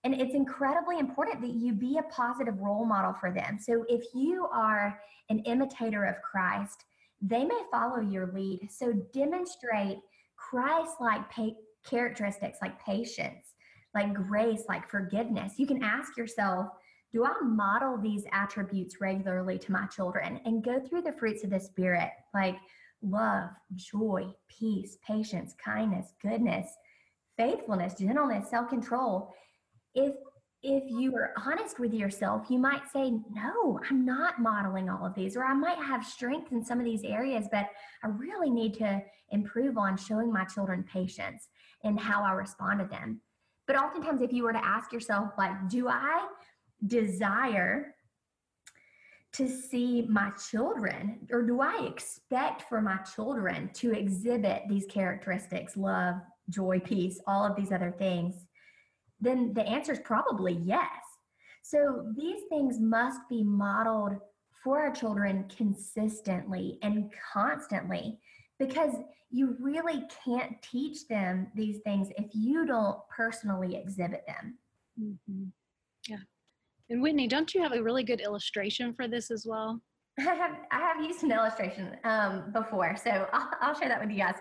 And 0.06 0.14
it's 0.14 0.36
incredibly 0.36 1.00
important 1.00 1.42
that 1.42 1.56
you 1.56 1.74
be 1.74 1.98
a 1.98 2.04
positive 2.04 2.58
role 2.60 2.86
model 2.86 3.14
for 3.20 3.32
them. 3.32 3.58
So 3.60 3.84
if 3.90 4.04
you 4.14 4.48
are 4.54 4.98
an 5.30 5.40
imitator 5.40 6.06
of 6.06 6.22
Christ, 6.22 6.86
they 7.22 7.44
may 7.44 7.60
follow 7.72 8.00
your 8.00 8.32
lead. 8.32 8.70
So 8.72 8.94
demonstrate 9.14 9.98
Christ 10.38 10.94
like 11.02 11.28
pa- 11.32 11.58
characteristics 11.84 12.60
like 12.62 12.80
patience, 12.86 13.56
like 13.94 14.14
grace, 14.14 14.64
like 14.70 14.88
forgiveness. 14.88 15.54
You 15.58 15.66
can 15.66 15.84
ask 15.84 16.16
yourself, 16.16 16.68
do 17.12 17.26
I 17.26 17.34
model 17.42 17.98
these 17.98 18.26
attributes 18.32 19.02
regularly 19.02 19.58
to 19.58 19.72
my 19.72 19.88
children 19.88 20.40
and 20.46 20.64
go 20.64 20.80
through 20.80 21.02
the 21.02 21.14
fruits 21.14 21.44
of 21.44 21.50
the 21.50 21.60
Spirit? 21.60 22.12
Like, 22.34 22.58
love, 23.02 23.50
joy, 23.74 24.34
peace, 24.48 24.98
patience, 25.06 25.56
kindness, 25.64 26.14
goodness, 26.22 26.68
faithfulness, 27.38 27.96
gentleness, 27.96 28.50
self-control. 28.50 29.34
If 29.96 30.14
if 30.68 30.84
you 30.88 31.16
are 31.16 31.32
honest 31.46 31.80
with 31.80 31.94
yourself, 31.94 32.48
you 32.50 32.58
might 32.58 32.90
say, 32.92 33.12
No, 33.32 33.80
I'm 33.88 34.04
not 34.04 34.42
modeling 34.42 34.90
all 34.90 35.06
of 35.06 35.14
these, 35.14 35.38
or 35.38 35.46
I 35.46 35.54
might 35.54 35.78
have 35.78 36.04
strength 36.04 36.52
in 36.52 36.66
some 36.66 36.80
of 36.80 36.86
these 36.86 37.04
areas, 37.04 37.48
but 37.52 37.68
I 38.04 38.08
really 38.08 38.50
need 38.50 38.74
to 38.76 39.02
improve 39.30 39.78
on 39.78 39.96
showing 39.96 40.34
my 40.34 40.44
children 40.46 40.84
patience 40.92 41.48
and 41.84 42.00
how 42.00 42.24
I 42.24 42.32
respond 42.32 42.80
to 42.80 42.86
them. 42.86 43.22
But 43.68 43.76
oftentimes, 43.76 44.22
if 44.22 44.34
you 44.34 44.44
were 44.44 44.54
to 44.54 44.66
ask 44.66 44.92
yourself, 44.92 45.34
like, 45.38 45.70
do 45.70 45.88
I 45.88 46.28
desire 46.86 47.94
to 49.34 49.48
see 49.48 50.08
my 50.10 50.32
children, 50.50 51.28
or 51.32 51.44
do 51.44 51.60
I 51.62 51.86
expect 51.86 52.64
for 52.64 52.82
my 52.82 52.98
children 53.16 53.70
to 53.74 53.92
exhibit 53.92 54.64
these 54.68 54.86
characteristics 54.88 55.78
love, 55.78 56.16
joy, 56.50 56.80
peace, 56.80 57.20
all 57.28 57.46
of 57.46 57.56
these 57.56 57.72
other 57.72 57.94
things? 57.98 58.46
Then 59.20 59.54
the 59.54 59.66
answer 59.68 59.94
is 59.94 60.00
probably 60.00 60.54
yes. 60.54 60.90
So 61.64 62.12
these 62.16 62.44
things 62.50 62.80
must 62.80 63.22
be 63.30 63.44
modeled 63.44 64.18
for 64.64 64.80
our 64.80 64.92
children 64.92 65.46
consistently 65.56 66.80
and 66.82 67.12
constantly 67.34 68.20
because 68.60 68.94
you 69.32 69.56
really 69.60 70.04
can't 70.24 70.62
teach 70.62 71.08
them 71.08 71.48
these 71.56 71.80
things 71.80 72.10
if 72.18 72.28
you 72.34 72.66
don't 72.66 72.98
personally 73.10 73.76
exhibit 73.76 74.26
them. 74.28 74.58
Mm-hmm. 75.02 75.46
Yeah. 76.08 76.18
And 76.90 77.02
Whitney, 77.02 77.28
don't 77.28 77.54
you 77.54 77.62
have 77.64 77.74
a 77.74 77.82
really 77.82 78.04
good 78.04 78.22
illustration 78.22 78.94
for 78.94 79.08
this 79.08 79.32
as 79.32 79.46
well? 79.46 79.82
I 80.20 80.34
have 80.34 80.58
I 80.72 80.80
have 80.80 81.04
used 81.04 81.24
an 81.24 81.32
illustration 81.32 81.98
um, 82.04 82.52
before, 82.54 82.96
so 82.96 83.28
I'll, 83.34 83.50
I'll, 83.60 83.74
share 83.74 83.90
that 83.90 84.00
with 84.00 84.12
you 84.12 84.18
guys 84.18 84.36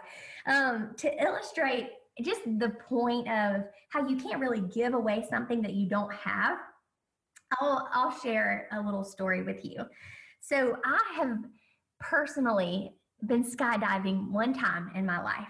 um, 0.46 0.90
to 0.98 1.22
illustrate 1.22 1.90
just 2.23 2.42
the 2.44 2.71
point 2.88 3.28
of 3.28 3.64
how 3.90 4.06
you 4.06 4.16
can't 4.16 4.40
really 4.40 4.61
give 4.61 4.94
away 4.94 5.25
something 5.28 5.62
that 5.62 5.75
you 5.75 5.88
don't 5.88 6.12
have. 6.12 6.59
I'll 7.61 7.88
I'll 7.92 8.18
share 8.21 8.68
a 8.73 8.80
little 8.80 9.04
story 9.04 9.42
with 9.42 9.64
you. 9.64 9.85
So 10.40 10.76
I 10.85 11.00
have 11.16 11.38
personally 12.00 12.92
been 13.26 13.44
skydiving 13.44 14.30
one 14.30 14.52
time 14.52 14.90
in 14.94 15.06
my 15.06 15.23
life, 15.23 15.49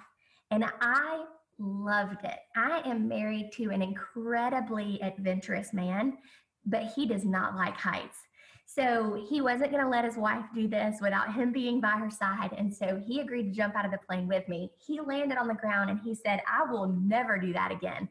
and 0.50 0.64
I 0.80 1.25
loved 1.59 2.25
it. 2.25 2.38
I 2.56 2.83
am 2.85 3.09
married 3.09 3.50
to 3.54 3.71
an 3.71 3.83
incredibly 3.83 5.00
adventurous 5.02 5.73
man, 5.73 6.18
but 6.66 6.92
he 6.94 7.06
does 7.06 7.25
not 7.25 7.56
like 7.56 7.76
heights. 7.76 8.18
So 8.66 9.25
he 9.28 9.40
wasn't 9.40 9.71
going 9.71 9.85
to 9.85 9.88
let 9.88 10.04
his 10.04 10.16
wife 10.16 10.44
do 10.54 10.66
this 10.66 10.99
without 11.00 11.35
him 11.35 11.52
being 11.52 11.80
by 11.80 11.92
her 11.92 12.11
side. 12.11 12.54
And 12.56 12.75
so 12.75 13.00
he 13.06 13.21
agreed 13.21 13.44
to 13.44 13.50
jump 13.50 13.76
out 13.76 13.85
of 13.85 13.92
the 13.92 13.99
plane 13.99 14.26
with 14.26 14.49
me. 14.49 14.71
He 14.85 15.00
landed 15.00 15.38
on 15.38 15.49
the 15.49 15.54
ground 15.54 15.90
and 15.90 16.00
he 16.00 16.14
said, 16.14 16.40
I 16.50 16.71
will 16.71 16.88
never 16.88 17.38
do 17.38 17.52
that 17.52 17.71
again. 17.71 18.09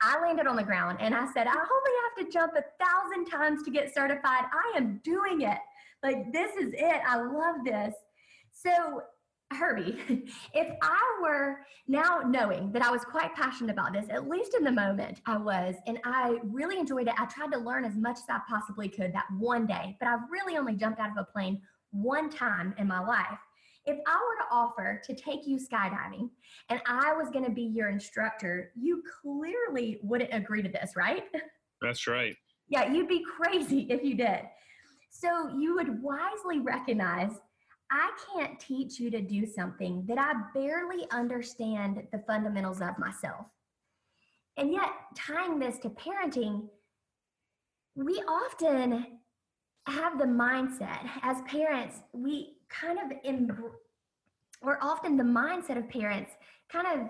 I 0.00 0.20
landed 0.20 0.46
on 0.46 0.56
the 0.56 0.62
ground 0.62 0.98
and 1.00 1.14
I 1.14 1.26
said, 1.32 1.46
I 1.46 1.54
only 1.54 1.92
have 2.04 2.26
to 2.26 2.32
jump 2.32 2.52
a 2.54 2.64
thousand 2.84 3.26
times 3.26 3.62
to 3.64 3.70
get 3.70 3.94
certified. 3.94 4.44
I 4.52 4.76
am 4.76 5.00
doing 5.04 5.42
it. 5.42 5.58
Like, 6.02 6.32
this 6.32 6.54
is 6.56 6.72
it. 6.74 7.00
I 7.06 7.16
love 7.16 7.56
this. 7.64 7.94
So 8.52 9.02
Herbie, 9.52 9.98
if 10.54 10.76
I 10.82 11.18
were 11.22 11.60
now 11.86 12.20
knowing 12.26 12.72
that 12.72 12.82
I 12.82 12.90
was 12.90 13.04
quite 13.04 13.34
passionate 13.34 13.72
about 13.72 13.92
this, 13.92 14.06
at 14.10 14.28
least 14.28 14.54
in 14.54 14.64
the 14.64 14.72
moment 14.72 15.20
I 15.26 15.36
was, 15.36 15.74
and 15.86 15.98
I 16.04 16.38
really 16.44 16.78
enjoyed 16.78 17.08
it. 17.08 17.14
I 17.18 17.26
tried 17.26 17.52
to 17.52 17.58
learn 17.58 17.84
as 17.84 17.96
much 17.96 18.16
as 18.16 18.24
I 18.28 18.40
possibly 18.48 18.88
could 18.88 19.12
that 19.12 19.26
one 19.38 19.66
day, 19.66 19.96
but 20.00 20.08
I've 20.08 20.28
really 20.30 20.56
only 20.56 20.74
jumped 20.74 21.00
out 21.00 21.10
of 21.10 21.16
a 21.16 21.24
plane 21.24 21.60
one 21.92 22.28
time 22.28 22.74
in 22.78 22.88
my 22.88 23.00
life. 23.00 23.38
If 23.84 23.98
I 24.04 24.16
were 24.16 24.42
to 24.42 24.52
offer 24.52 25.00
to 25.04 25.14
take 25.14 25.46
you 25.46 25.58
skydiving 25.58 26.30
and 26.68 26.80
I 26.86 27.12
was 27.12 27.30
going 27.30 27.44
to 27.44 27.52
be 27.52 27.62
your 27.62 27.88
instructor, 27.88 28.72
you 28.74 29.00
clearly 29.22 30.00
wouldn't 30.02 30.34
agree 30.34 30.62
to 30.62 30.68
this, 30.68 30.94
right? 30.96 31.22
That's 31.80 32.08
right. 32.08 32.34
Yeah, 32.68 32.90
you'd 32.90 33.06
be 33.06 33.24
crazy 33.24 33.86
if 33.88 34.02
you 34.02 34.16
did. 34.16 34.40
So 35.10 35.48
you 35.56 35.76
would 35.76 36.02
wisely 36.02 36.58
recognize 36.58 37.30
I 37.90 38.10
can't 38.32 38.58
teach 38.58 38.98
you 38.98 39.10
to 39.10 39.20
do 39.20 39.46
something 39.46 40.04
that 40.06 40.18
I 40.18 40.32
barely 40.54 41.06
understand 41.10 42.02
the 42.12 42.18
fundamentals 42.26 42.80
of 42.80 42.98
myself. 42.98 43.46
And 44.56 44.72
yet, 44.72 44.90
tying 45.14 45.58
this 45.58 45.78
to 45.80 45.90
parenting, 45.90 46.68
we 47.94 48.22
often 48.28 49.06
have 49.86 50.18
the 50.18 50.24
mindset 50.24 51.08
as 51.22 51.42
parents, 51.42 52.00
we 52.12 52.56
kind 52.68 52.98
of, 52.98 53.16
in, 53.24 53.50
or 54.62 54.78
often 54.82 55.16
the 55.16 55.24
mindset 55.24 55.78
of 55.78 55.88
parents 55.88 56.32
kind 56.70 56.86
of 56.86 57.08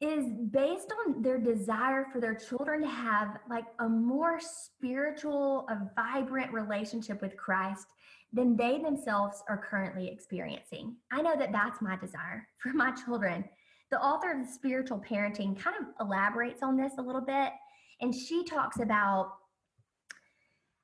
is 0.00 0.32
based 0.50 0.92
on 1.06 1.20
their 1.20 1.38
desire 1.38 2.06
for 2.10 2.20
their 2.20 2.34
children 2.34 2.80
to 2.80 2.88
have 2.88 3.36
like 3.50 3.66
a 3.80 3.88
more 3.88 4.40
spiritual, 4.40 5.66
a 5.68 5.90
vibrant 5.94 6.52
relationship 6.52 7.20
with 7.20 7.36
Christ 7.36 7.86
than 8.32 8.56
they 8.56 8.78
themselves 8.78 9.42
are 9.48 9.66
currently 9.70 10.08
experiencing. 10.08 10.96
I 11.10 11.22
know 11.22 11.36
that 11.36 11.52
that's 11.52 11.82
my 11.82 11.96
desire 11.96 12.46
for 12.62 12.72
my 12.72 12.92
children. 12.92 13.44
The 13.90 14.00
author 14.00 14.32
of 14.32 14.46
the 14.46 14.52
Spiritual 14.52 15.02
Parenting 15.08 15.58
kind 15.58 15.76
of 15.76 16.06
elaborates 16.06 16.62
on 16.62 16.76
this 16.76 16.92
a 16.98 17.02
little 17.02 17.20
bit, 17.20 17.50
and 18.00 18.14
she 18.14 18.44
talks 18.44 18.78
about 18.78 19.32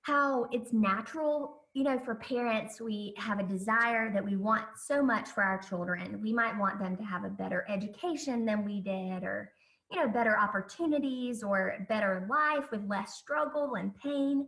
how 0.03 0.47
it's 0.53 0.73
natural, 0.73 1.63
you 1.75 1.83
know, 1.83 1.99
for 1.99 2.15
parents, 2.15 2.81
we 2.81 3.13
have 3.17 3.41
a 3.41 3.43
desire 3.43 4.13
that 4.13 4.25
we 4.25 4.37
want 4.37 4.65
so 4.77 5.03
much 5.03 5.31
for 5.31 5.43
our 5.43 5.59
children. 5.59 6.21
We 6.23 6.33
might 6.33 6.57
want 6.57 6.79
them 6.79 6.97
to 6.97 7.03
have 7.03 7.25
a 7.25 7.29
better 7.29 7.67
education 7.69 8.45
than 8.45 8.65
we 8.65 8.81
did, 8.81 9.25
or, 9.25 9.51
you 9.91 9.99
know, 9.99 10.09
better 10.09 10.39
opportunities 10.39 11.43
or 11.43 11.85
better 11.89 12.25
life 12.31 12.71
with 12.71 12.89
less 12.89 13.15
struggle 13.15 13.75
and 13.75 13.97
pain. 13.97 14.47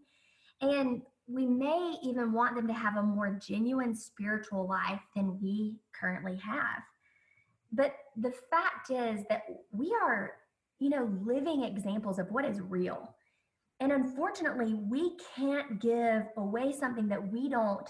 And 0.61 1.03
we 1.29 1.47
may 1.47 1.97
even 2.03 2.33
want 2.33 2.57
them 2.57 2.67
to 2.67 2.73
have 2.73 2.97
a 2.97 3.03
more 3.03 3.31
genuine 3.31 3.95
spiritual 3.95 4.67
life 4.67 5.03
than 5.15 5.39
we 5.41 5.77
currently 5.93 6.37
have. 6.37 6.83
But 7.71 7.95
the 8.17 8.33
fact 8.51 8.91
is 8.91 9.25
that 9.29 9.43
we 9.71 9.95
are, 10.03 10.33
you 10.79 10.89
know, 10.89 11.11
living 11.23 11.65
examples 11.65 12.19
of 12.19 12.31
what 12.31 12.47
is 12.47 12.61
real. 12.61 13.15
And 13.81 13.93
unfortunately, 13.93 14.75
we 14.75 15.17
can't 15.37 15.79
give 15.81 16.25
away 16.39 16.73
something 16.73 17.09
that 17.09 17.31
we 17.31 17.49
don't 17.49 17.89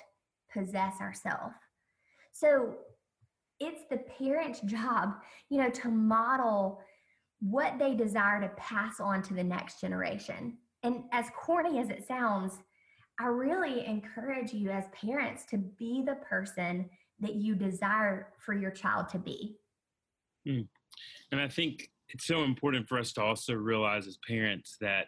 possess 0.52 1.00
ourselves. 1.00 1.54
So 2.32 2.74
it's 3.60 3.82
the 3.88 3.98
parent's 4.18 4.60
job, 4.64 5.14
you 5.48 5.58
know, 5.58 5.70
to 5.70 5.88
model 5.88 6.80
what 7.40 7.78
they 7.78 7.94
desire 7.94 8.40
to 8.40 8.48
pass 8.56 8.98
on 8.98 9.22
to 9.22 9.34
the 9.34 9.44
next 9.44 9.80
generation. 9.80 10.58
And 10.82 11.04
as 11.12 11.26
corny 11.36 11.78
as 11.78 11.88
it 11.88 12.06
sounds, 12.06 12.58
I 13.20 13.26
really 13.26 13.84
encourage 13.86 14.52
you 14.52 14.70
as 14.70 14.84
parents 14.92 15.44
to 15.50 15.58
be 15.58 16.02
the 16.06 16.16
person 16.16 16.88
that 17.20 17.34
you 17.34 17.54
desire 17.54 18.28
for 18.38 18.54
your 18.54 18.70
child 18.70 19.08
to 19.10 19.18
be. 19.18 19.56
Mm. 20.46 20.68
And 21.32 21.40
I 21.40 21.48
think 21.48 21.90
it's 22.10 22.26
so 22.26 22.44
important 22.44 22.88
for 22.88 22.98
us 22.98 23.12
to 23.14 23.22
also 23.22 23.54
realize 23.54 24.06
as 24.06 24.18
parents 24.26 24.76
that 24.80 25.06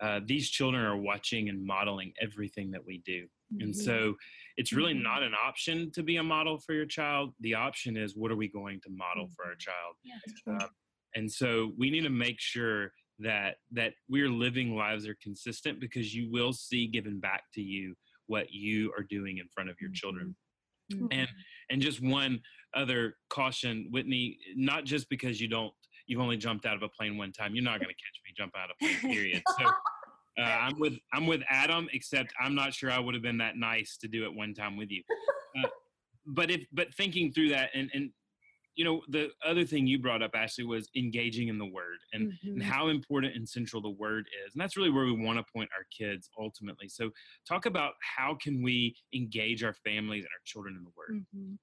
uh, 0.00 0.20
these 0.26 0.50
children 0.50 0.84
are 0.84 0.96
watching 0.96 1.48
and 1.48 1.64
modeling 1.64 2.12
everything 2.20 2.70
that 2.72 2.84
we 2.84 3.02
do. 3.06 3.22
Mm-hmm. 3.54 3.62
And 3.62 3.76
so 3.76 4.14
it's 4.56 4.72
really 4.72 4.92
mm-hmm. 4.92 5.04
not 5.04 5.22
an 5.22 5.32
option 5.34 5.90
to 5.92 6.02
be 6.02 6.16
a 6.16 6.22
model 6.22 6.58
for 6.58 6.74
your 6.74 6.84
child. 6.84 7.32
The 7.40 7.54
option 7.54 7.96
is 7.96 8.16
what 8.16 8.30
are 8.30 8.36
we 8.36 8.48
going 8.48 8.80
to 8.82 8.90
model 8.90 9.28
for 9.34 9.46
our 9.46 9.52
mm-hmm. 9.52 10.50
child? 10.50 10.58
Yeah, 10.60 10.66
uh, 10.66 10.68
and 11.14 11.30
so 11.30 11.72
we 11.78 11.90
need 11.90 12.02
to 12.02 12.10
make 12.10 12.40
sure 12.40 12.92
that 13.18 13.56
that 13.72 13.94
we're 14.08 14.28
living 14.28 14.76
lives 14.76 15.04
that 15.04 15.10
are 15.10 15.18
consistent 15.22 15.80
because 15.80 16.14
you 16.14 16.30
will 16.30 16.52
see 16.52 16.86
given 16.86 17.18
back 17.18 17.44
to 17.54 17.62
you 17.62 17.94
what 18.26 18.52
you 18.52 18.92
are 18.96 19.04
doing 19.04 19.38
in 19.38 19.46
front 19.54 19.70
of 19.70 19.76
your 19.80 19.90
children. 19.92 20.34
Mm-hmm. 20.92 21.06
and 21.10 21.28
and 21.68 21.82
just 21.82 22.00
one 22.00 22.40
other 22.76 23.16
caution 23.28 23.88
whitney 23.90 24.38
not 24.54 24.84
just 24.84 25.08
because 25.08 25.40
you 25.40 25.48
don't 25.48 25.72
you've 26.06 26.20
only 26.20 26.36
jumped 26.36 26.64
out 26.64 26.76
of 26.76 26.82
a 26.82 26.88
plane 26.88 27.18
one 27.18 27.32
time 27.32 27.56
you're 27.56 27.64
not 27.64 27.80
going 27.80 27.88
to 27.88 27.94
catch 27.94 28.20
me 28.24 28.32
jump 28.36 28.52
out 28.56 28.70
of 28.70 28.76
a 28.80 28.84
plane 28.84 29.12
period. 29.12 29.42
So 29.58 29.66
uh, 29.66 29.72
i'm 30.60 30.78
with 30.78 30.92
i'm 31.12 31.26
with 31.26 31.40
adam 31.50 31.88
except 31.92 32.32
i'm 32.40 32.54
not 32.54 32.72
sure 32.72 32.92
i 32.92 33.00
would 33.00 33.14
have 33.14 33.22
been 33.22 33.38
that 33.38 33.56
nice 33.56 33.96
to 33.96 34.06
do 34.06 34.24
it 34.26 34.32
one 34.32 34.54
time 34.54 34.76
with 34.76 34.92
you. 34.92 35.02
Uh, 35.58 35.66
but 36.26 36.52
if 36.52 36.64
but 36.72 36.94
thinking 36.94 37.32
through 37.32 37.48
that 37.48 37.70
and 37.74 37.90
and 37.92 38.10
you 38.76 38.84
know 38.84 39.00
the 39.08 39.30
other 39.44 39.64
thing 39.64 39.86
you 39.86 39.98
brought 39.98 40.22
up 40.22 40.30
ashley 40.34 40.64
was 40.64 40.88
engaging 40.94 41.48
in 41.48 41.58
the 41.58 41.64
word 41.64 41.98
and, 42.12 42.28
mm-hmm. 42.28 42.52
and 42.52 42.62
how 42.62 42.88
important 42.88 43.34
and 43.34 43.48
central 43.48 43.82
the 43.82 43.90
word 43.90 44.26
is 44.46 44.54
and 44.54 44.60
that's 44.60 44.76
really 44.76 44.90
where 44.90 45.04
we 45.04 45.12
want 45.12 45.38
to 45.38 45.52
point 45.52 45.68
our 45.76 45.84
kids 45.96 46.28
ultimately 46.38 46.88
so 46.88 47.10
talk 47.48 47.66
about 47.66 47.94
how 48.00 48.36
can 48.40 48.62
we 48.62 48.94
engage 49.14 49.64
our 49.64 49.74
families 49.74 50.24
and 50.24 50.30
our 50.32 50.44
children 50.44 50.76
in 50.78 50.84
the 50.84 50.90
word 50.96 51.20
mm-hmm. 51.20 51.54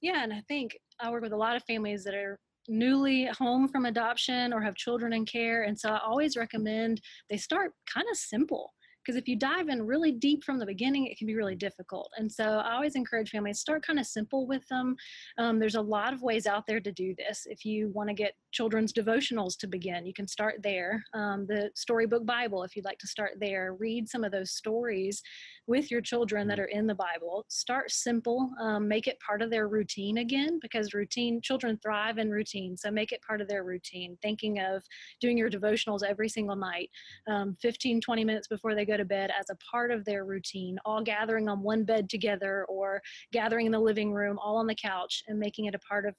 yeah 0.00 0.22
and 0.22 0.32
i 0.32 0.42
think 0.48 0.76
i 1.00 1.10
work 1.10 1.22
with 1.22 1.32
a 1.32 1.36
lot 1.36 1.54
of 1.54 1.62
families 1.64 2.02
that 2.02 2.14
are 2.14 2.38
newly 2.68 3.26
home 3.26 3.68
from 3.68 3.86
adoption 3.86 4.52
or 4.52 4.60
have 4.60 4.74
children 4.76 5.12
in 5.12 5.26
care 5.26 5.64
and 5.64 5.78
so 5.78 5.90
i 5.90 5.98
always 5.98 6.36
recommend 6.36 7.00
they 7.28 7.36
start 7.36 7.72
kind 7.92 8.06
of 8.10 8.16
simple 8.16 8.72
because 9.04 9.16
if 9.16 9.28
you 9.28 9.36
dive 9.36 9.68
in 9.68 9.86
really 9.86 10.12
deep 10.12 10.44
from 10.44 10.58
the 10.58 10.66
beginning 10.66 11.06
it 11.06 11.18
can 11.18 11.26
be 11.26 11.34
really 11.34 11.54
difficult. 11.54 12.10
And 12.16 12.30
so 12.30 12.44
i 12.44 12.74
always 12.74 12.94
encourage 12.94 13.30
families 13.30 13.60
start 13.60 13.84
kind 13.86 13.98
of 13.98 14.06
simple 14.06 14.46
with 14.46 14.66
them. 14.68 14.96
Um, 15.38 15.58
there's 15.58 15.74
a 15.74 15.80
lot 15.80 16.12
of 16.12 16.22
ways 16.22 16.46
out 16.46 16.66
there 16.66 16.80
to 16.80 16.92
do 16.92 17.14
this. 17.16 17.46
If 17.48 17.64
you 17.64 17.90
want 17.94 18.08
to 18.08 18.14
get 18.14 18.34
children's 18.52 18.92
devotionals 18.92 19.56
to 19.58 19.66
begin 19.66 20.06
you 20.06 20.14
can 20.14 20.28
start 20.28 20.56
there. 20.62 21.02
Um, 21.14 21.46
the 21.46 21.70
storybook 21.74 22.26
bible 22.26 22.62
if 22.62 22.76
you'd 22.76 22.84
like 22.84 22.98
to 22.98 23.06
start 23.06 23.32
there 23.40 23.74
read 23.78 24.08
some 24.08 24.24
of 24.24 24.32
those 24.32 24.52
stories 24.52 25.22
with 25.66 25.90
your 25.90 26.00
children 26.00 26.48
that 26.48 26.58
mm. 26.58 26.62
are 26.62 26.66
in 26.66 26.86
the 26.86 26.94
bible 26.94 27.44
start 27.48 27.90
simple 27.90 28.50
um, 28.60 28.88
make 28.88 29.06
it 29.06 29.18
part 29.20 29.42
of 29.42 29.50
their 29.50 29.68
routine 29.68 30.18
again 30.18 30.58
because 30.60 30.94
routine 30.94 31.40
children 31.40 31.78
thrive 31.82 32.18
in 32.18 32.30
routine 32.30 32.76
so 32.76 32.90
make 32.90 33.12
it 33.12 33.22
part 33.22 33.40
of 33.40 33.48
their 33.48 33.64
routine 33.64 34.16
thinking 34.22 34.58
of 34.60 34.82
doing 35.20 35.38
your 35.38 35.50
devotionals 35.50 36.02
every 36.02 36.28
single 36.28 36.56
night 36.56 36.90
um, 37.28 37.56
15 37.60 38.00
20 38.00 38.24
minutes 38.24 38.48
before 38.48 38.74
they 38.74 38.84
go 38.84 38.96
to 38.96 39.04
bed 39.04 39.30
as 39.38 39.46
a 39.50 39.56
part 39.70 39.90
of 39.90 40.04
their 40.04 40.24
routine 40.24 40.78
all 40.84 41.02
gathering 41.02 41.48
on 41.48 41.62
one 41.62 41.84
bed 41.84 42.08
together 42.08 42.64
or 42.68 43.00
gathering 43.32 43.66
in 43.66 43.72
the 43.72 43.80
living 43.80 44.12
room 44.12 44.38
all 44.42 44.56
on 44.56 44.66
the 44.66 44.74
couch 44.74 45.22
and 45.28 45.38
making 45.38 45.66
it 45.66 45.74
a 45.74 45.78
part 45.80 46.06
of 46.06 46.14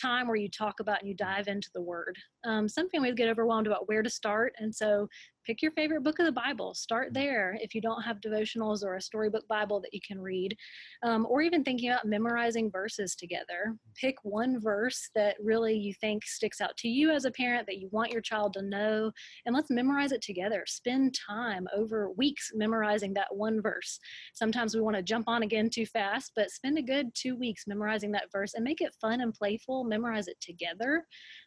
time 0.00 0.26
where 0.26 0.36
you 0.36 0.48
talk 0.48 0.80
about 0.80 1.00
and 1.00 1.08
you 1.08 1.14
dive 1.14 1.48
into 1.48 1.68
the 1.74 1.82
word 1.82 2.16
um, 2.44 2.68
some 2.68 2.88
families 2.88 3.14
get 3.14 3.28
overwhelmed 3.28 3.66
about 3.66 3.88
where 3.88 4.02
to 4.02 4.10
start 4.10 4.54
and 4.58 4.74
so 4.74 5.08
pick 5.46 5.62
your 5.62 5.70
favorite 5.72 6.02
book 6.02 6.18
of 6.18 6.26
the 6.26 6.32
Bible. 6.32 6.74
Start 6.74 7.14
there 7.14 7.56
if 7.60 7.74
you 7.74 7.80
don't 7.80 8.02
have 8.02 8.20
devotionals 8.20 8.82
or 8.82 8.96
a 8.96 9.00
storybook 9.00 9.46
Bible 9.46 9.80
that 9.80 9.94
you 9.94 10.00
can 10.06 10.20
read, 10.20 10.56
um, 11.04 11.24
or 11.30 11.40
even 11.40 11.62
thinking 11.62 11.90
about 11.90 12.04
memorizing 12.04 12.70
verses 12.70 13.14
together. 13.14 13.76
Pick 13.94 14.16
one 14.24 14.60
verse 14.60 15.08
that 15.14 15.36
really 15.40 15.76
you 15.76 15.94
think 15.94 16.24
sticks 16.24 16.60
out 16.60 16.76
to 16.78 16.88
you 16.88 17.10
as 17.10 17.24
a 17.24 17.30
parent 17.30 17.66
that 17.66 17.78
you 17.78 17.88
want 17.92 18.10
your 18.10 18.20
child 18.20 18.54
to 18.54 18.62
know, 18.62 19.12
and 19.44 19.54
let's 19.54 19.70
memorize 19.70 20.10
it 20.10 20.20
together. 20.20 20.64
Spend 20.66 21.14
time 21.14 21.68
over 21.76 22.10
weeks 22.10 22.50
memorizing 22.54 23.14
that 23.14 23.34
one 23.34 23.62
verse. 23.62 24.00
Sometimes 24.34 24.74
we 24.74 24.80
want 24.80 24.96
to 24.96 25.02
jump 25.02 25.28
on 25.28 25.44
again 25.44 25.70
too 25.70 25.86
fast, 25.86 26.32
but 26.34 26.50
spend 26.50 26.76
a 26.76 26.82
good 26.82 27.14
two 27.14 27.36
weeks 27.36 27.68
memorizing 27.68 28.10
that 28.12 28.32
verse 28.32 28.54
and 28.54 28.64
make 28.64 28.80
it 28.80 28.94
fun 29.00 29.20
and 29.20 29.32
playful. 29.32 29.84
Memorize 29.84 30.26
it 30.26 30.40
together. 30.40 31.04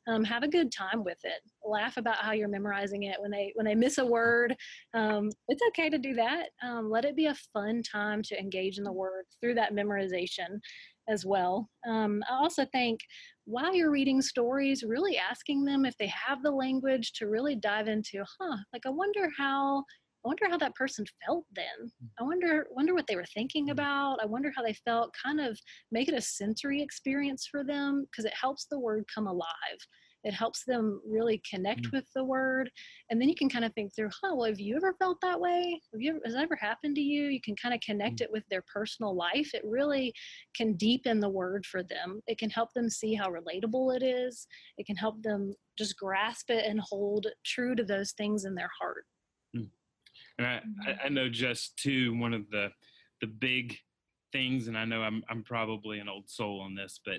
Um, 0.07 0.23
have 0.23 0.43
a 0.43 0.47
good 0.47 0.71
time 0.71 1.03
with 1.03 1.19
it. 1.25 1.41
Laugh 1.65 1.97
about 1.97 2.17
how 2.17 2.31
you're 2.31 2.47
memorizing 2.47 3.03
it 3.03 3.19
when 3.19 3.31
they 3.31 3.51
when 3.55 3.65
they 3.65 3.75
miss 3.75 3.88
miss 3.89 3.97
a 3.97 4.05
word, 4.05 4.55
um, 4.93 5.29
it's 5.47 5.63
okay 5.69 5.89
to 5.89 5.97
do 5.97 6.13
that. 6.13 6.49
Um, 6.63 6.91
let 6.91 7.05
it 7.05 7.15
be 7.15 7.25
a 7.25 7.35
fun 7.53 7.81
time 7.81 8.21
to 8.23 8.39
engage 8.39 8.77
in 8.77 8.83
the 8.83 8.91
word 8.91 9.25
through 9.41 9.55
that 9.55 9.73
memorization 9.73 10.59
as 11.09 11.25
well. 11.25 11.67
Um, 11.89 12.21
I 12.29 12.35
also 12.35 12.65
think 12.71 12.99
while 13.45 13.73
you're 13.73 13.89
reading 13.89 14.21
stories, 14.21 14.83
really 14.87 15.17
asking 15.17 15.65
them 15.65 15.85
if 15.85 15.97
they 15.97 16.05
have 16.07 16.43
the 16.43 16.51
language 16.51 17.13
to 17.13 17.27
really 17.27 17.55
dive 17.55 17.87
into, 17.87 18.23
huh, 18.39 18.57
like 18.73 18.83
I 18.85 18.91
wonder 18.91 19.27
how 19.35 19.83
I 20.23 20.27
wonder 20.27 20.49
how 20.49 20.57
that 20.57 20.75
person 20.75 21.05
felt 21.25 21.45
then. 21.55 21.89
I 22.19 22.23
wonder 22.23 22.67
wonder 22.71 22.93
what 22.93 23.07
they 23.07 23.15
were 23.15 23.25
thinking 23.33 23.69
mm. 23.69 23.71
about. 23.71 24.17
I 24.21 24.25
wonder 24.25 24.51
how 24.55 24.61
they 24.61 24.73
felt. 24.85 25.15
Kind 25.25 25.39
of 25.39 25.57
make 25.91 26.09
it 26.09 26.13
a 26.13 26.21
sensory 26.21 26.81
experience 26.81 27.47
for 27.49 27.63
them 27.63 28.05
because 28.05 28.25
it 28.25 28.33
helps 28.39 28.67
the 28.69 28.79
word 28.79 29.05
come 29.15 29.27
alive 29.27 29.79
it 30.23 30.33
helps 30.33 30.63
them 30.65 31.01
really 31.07 31.41
connect 31.49 31.83
mm. 31.83 31.93
with 31.93 32.05
the 32.13 32.23
word 32.23 32.69
and 33.09 33.21
then 33.21 33.29
you 33.29 33.35
can 33.35 33.49
kind 33.49 33.65
of 33.65 33.73
think 33.73 33.93
through 33.95 34.09
huh 34.21 34.33
well 34.35 34.49
have 34.49 34.59
you 34.59 34.75
ever 34.75 34.93
felt 34.99 35.19
that 35.21 35.39
way? 35.39 35.81
Have 35.93 36.01
you 36.01 36.11
ever, 36.11 36.19
has 36.25 36.33
that 36.33 36.43
ever 36.43 36.55
happened 36.55 36.95
to 36.95 37.01
you? 37.01 37.27
You 37.27 37.41
can 37.41 37.55
kind 37.55 37.73
of 37.73 37.81
connect 37.81 38.17
mm. 38.17 38.21
it 38.23 38.31
with 38.31 38.43
their 38.49 38.63
personal 38.71 39.15
life. 39.15 39.51
It 39.53 39.63
really 39.65 40.13
can 40.55 40.73
deepen 40.73 41.19
the 41.19 41.29
word 41.29 41.65
for 41.65 41.83
them. 41.83 42.21
It 42.27 42.37
can 42.37 42.49
help 42.49 42.73
them 42.73 42.89
see 42.89 43.13
how 43.13 43.29
relatable 43.29 43.95
it 43.95 44.03
is. 44.03 44.47
It 44.77 44.85
can 44.85 44.95
help 44.95 45.21
them 45.23 45.53
just 45.77 45.97
grasp 45.97 46.49
it 46.49 46.65
and 46.65 46.79
hold 46.81 47.27
true 47.45 47.75
to 47.75 47.83
those 47.83 48.11
things 48.11 48.45
in 48.45 48.55
their 48.55 48.69
heart. 48.79 49.05
Mm. 49.55 49.69
and 50.37 50.47
I, 50.47 50.55
mm-hmm. 50.57 51.05
I 51.05 51.09
know 51.09 51.29
just 51.29 51.77
too 51.77 52.17
one 52.17 52.33
of 52.33 52.49
the 52.49 52.69
the 53.21 53.27
big 53.27 53.77
things 54.31 54.67
and 54.67 54.77
i 54.77 54.85
know 54.85 55.01
i'm, 55.01 55.23
I'm 55.27 55.43
probably 55.43 55.97
an 55.97 56.07
old 56.07 56.29
soul 56.29 56.61
on 56.61 56.75
this 56.75 56.99
but 57.03 57.15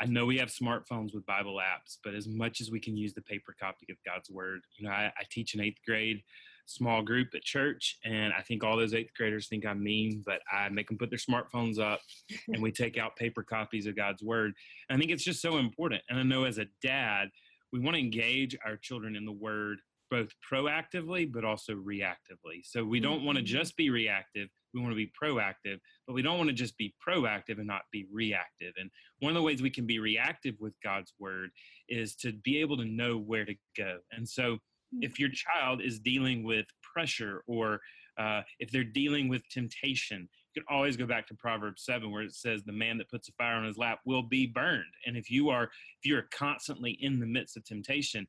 I 0.00 0.06
know 0.06 0.26
we 0.26 0.38
have 0.38 0.48
smartphones 0.48 1.14
with 1.14 1.26
Bible 1.26 1.56
apps, 1.56 1.98
but 2.04 2.14
as 2.14 2.28
much 2.28 2.60
as 2.60 2.70
we 2.70 2.80
can 2.80 2.96
use 2.96 3.14
the 3.14 3.22
paper 3.22 3.54
copy 3.58 3.86
of 3.90 3.96
God's 4.06 4.30
Word, 4.30 4.60
you 4.76 4.86
know, 4.86 4.92
I, 4.92 5.12
I 5.16 5.24
teach 5.30 5.54
an 5.54 5.60
eighth 5.60 5.78
grade 5.86 6.22
small 6.66 7.02
group 7.02 7.28
at 7.34 7.42
church, 7.42 7.96
and 8.04 8.32
I 8.32 8.42
think 8.42 8.62
all 8.62 8.76
those 8.76 8.94
eighth 8.94 9.12
graders 9.16 9.48
think 9.48 9.64
I'm 9.64 9.82
mean, 9.82 10.22
but 10.24 10.40
I 10.52 10.68
make 10.68 10.88
them 10.88 10.98
put 10.98 11.10
their 11.10 11.18
smartphones 11.18 11.78
up, 11.78 12.00
and 12.48 12.62
we 12.62 12.70
take 12.70 12.98
out 12.98 13.16
paper 13.16 13.42
copies 13.42 13.86
of 13.86 13.96
God's 13.96 14.22
Word. 14.22 14.52
And 14.88 14.96
I 14.96 14.98
think 14.98 15.10
it's 15.10 15.24
just 15.24 15.42
so 15.42 15.58
important. 15.58 16.02
And 16.08 16.18
I 16.18 16.22
know 16.22 16.44
as 16.44 16.58
a 16.58 16.66
dad, 16.82 17.28
we 17.72 17.80
want 17.80 17.96
to 17.96 18.00
engage 18.00 18.56
our 18.64 18.76
children 18.76 19.16
in 19.16 19.24
the 19.24 19.32
Word 19.32 19.78
both 20.10 20.28
proactively 20.50 21.30
but 21.30 21.44
also 21.44 21.74
reactively. 21.74 22.64
So 22.64 22.84
we 22.84 23.00
don't 23.00 23.24
want 23.24 23.36
to 23.36 23.44
mm-hmm. 23.44 23.58
just 23.58 23.76
be 23.76 23.90
reactive, 23.90 24.48
we 24.72 24.80
want 24.80 24.92
to 24.92 24.96
be 24.96 25.10
proactive, 25.20 25.78
but 26.06 26.14
we 26.14 26.22
don't 26.22 26.38
want 26.38 26.48
to 26.48 26.54
just 26.54 26.76
be 26.76 26.94
proactive 27.06 27.58
and 27.58 27.66
not 27.66 27.82
be 27.92 28.06
reactive. 28.12 28.74
And 28.78 28.90
one 29.20 29.30
of 29.30 29.34
the 29.34 29.42
ways 29.42 29.62
we 29.62 29.70
can 29.70 29.86
be 29.86 29.98
reactive 29.98 30.54
with 30.60 30.74
God's 30.82 31.12
word 31.18 31.50
is 31.88 32.14
to 32.16 32.32
be 32.32 32.60
able 32.60 32.76
to 32.78 32.84
know 32.84 33.18
where 33.18 33.44
to 33.44 33.54
go. 33.76 33.98
And 34.12 34.28
so 34.28 34.58
hmm. 34.92 35.02
if 35.02 35.18
your 35.18 35.30
child 35.30 35.80
is 35.82 35.98
dealing 35.98 36.42
with 36.44 36.66
pressure 36.82 37.42
or 37.46 37.80
uh, 38.18 38.42
if 38.58 38.70
they're 38.70 38.82
dealing 38.82 39.28
with 39.28 39.48
temptation, 39.48 40.28
you 40.54 40.62
can 40.62 40.74
always 40.74 40.96
go 40.96 41.06
back 41.06 41.26
to 41.28 41.34
Proverbs 41.34 41.84
7 41.84 42.10
where 42.10 42.22
it 42.22 42.34
says 42.34 42.64
the 42.64 42.72
man 42.72 42.98
that 42.98 43.08
puts 43.08 43.28
a 43.28 43.32
fire 43.32 43.54
on 43.54 43.64
his 43.64 43.78
lap 43.78 44.00
will 44.04 44.22
be 44.22 44.46
burned. 44.46 44.82
And 45.06 45.16
if 45.16 45.30
you 45.30 45.50
are 45.50 45.64
if 45.64 46.04
you're 46.04 46.26
constantly 46.32 46.98
in 47.00 47.20
the 47.20 47.26
midst 47.26 47.56
of 47.56 47.64
temptation, 47.64 48.26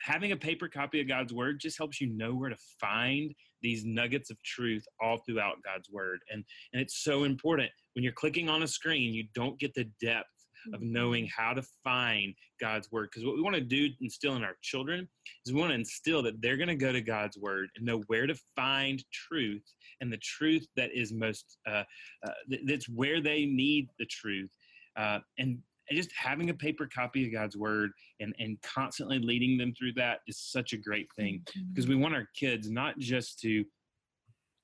having 0.00 0.32
a 0.32 0.36
paper 0.36 0.68
copy 0.68 1.00
of 1.00 1.08
God's 1.08 1.32
word 1.32 1.60
just 1.60 1.78
helps 1.78 2.00
you 2.00 2.08
know 2.08 2.34
where 2.34 2.50
to 2.50 2.56
find 2.80 3.34
these 3.62 3.84
nuggets 3.84 4.30
of 4.30 4.42
truth 4.42 4.84
all 5.00 5.18
throughout 5.18 5.62
God's 5.64 5.88
word. 5.90 6.20
And, 6.30 6.44
and 6.72 6.82
it's 6.82 7.02
so 7.02 7.24
important. 7.24 7.70
When 7.94 8.02
you're 8.02 8.12
clicking 8.12 8.48
on 8.48 8.62
a 8.62 8.68
screen, 8.68 9.14
you 9.14 9.24
don't 9.34 9.58
get 9.58 9.74
the 9.74 9.88
depth 10.00 10.28
of 10.72 10.80
mm-hmm. 10.80 10.92
knowing 10.92 11.28
how 11.34 11.52
to 11.54 11.62
find 11.82 12.34
God's 12.60 12.90
word. 12.90 13.08
Because 13.10 13.26
what 13.26 13.34
we 13.34 13.42
want 13.42 13.56
to 13.56 13.60
do, 13.60 13.88
instill 14.00 14.36
in 14.36 14.44
our 14.44 14.56
children, 14.62 15.08
is 15.44 15.52
we 15.52 15.60
want 15.60 15.70
to 15.70 15.78
instill 15.78 16.22
that 16.22 16.40
they're 16.40 16.56
going 16.56 16.68
to 16.68 16.74
go 16.74 16.92
to 16.92 17.00
God's 17.00 17.36
word 17.38 17.68
and 17.76 17.84
know 17.84 18.02
where 18.06 18.26
to 18.26 18.34
find 18.56 19.02
truth 19.12 19.64
and 20.00 20.12
the 20.12 20.18
truth 20.18 20.66
that 20.76 20.90
is 20.94 21.12
most, 21.12 21.58
uh, 21.68 21.84
uh, 22.26 22.56
that's 22.66 22.88
where 22.88 23.20
they 23.20 23.44
need 23.46 23.88
the 23.98 24.06
truth. 24.06 24.50
Uh, 24.96 25.18
and 25.38 25.58
just 25.92 26.10
having 26.16 26.50
a 26.50 26.54
paper 26.54 26.88
copy 26.92 27.26
of 27.26 27.32
God's 27.32 27.56
word 27.56 27.92
and, 28.20 28.34
and 28.38 28.60
constantly 28.62 29.18
leading 29.18 29.58
them 29.58 29.74
through 29.74 29.92
that 29.94 30.20
is 30.26 30.38
such 30.38 30.72
a 30.72 30.76
great 30.76 31.08
thing 31.16 31.42
mm-hmm. 31.46 31.72
because 31.72 31.88
we 31.88 31.96
want 31.96 32.14
our 32.14 32.28
kids 32.34 32.70
not 32.70 32.98
just 32.98 33.40
to 33.40 33.64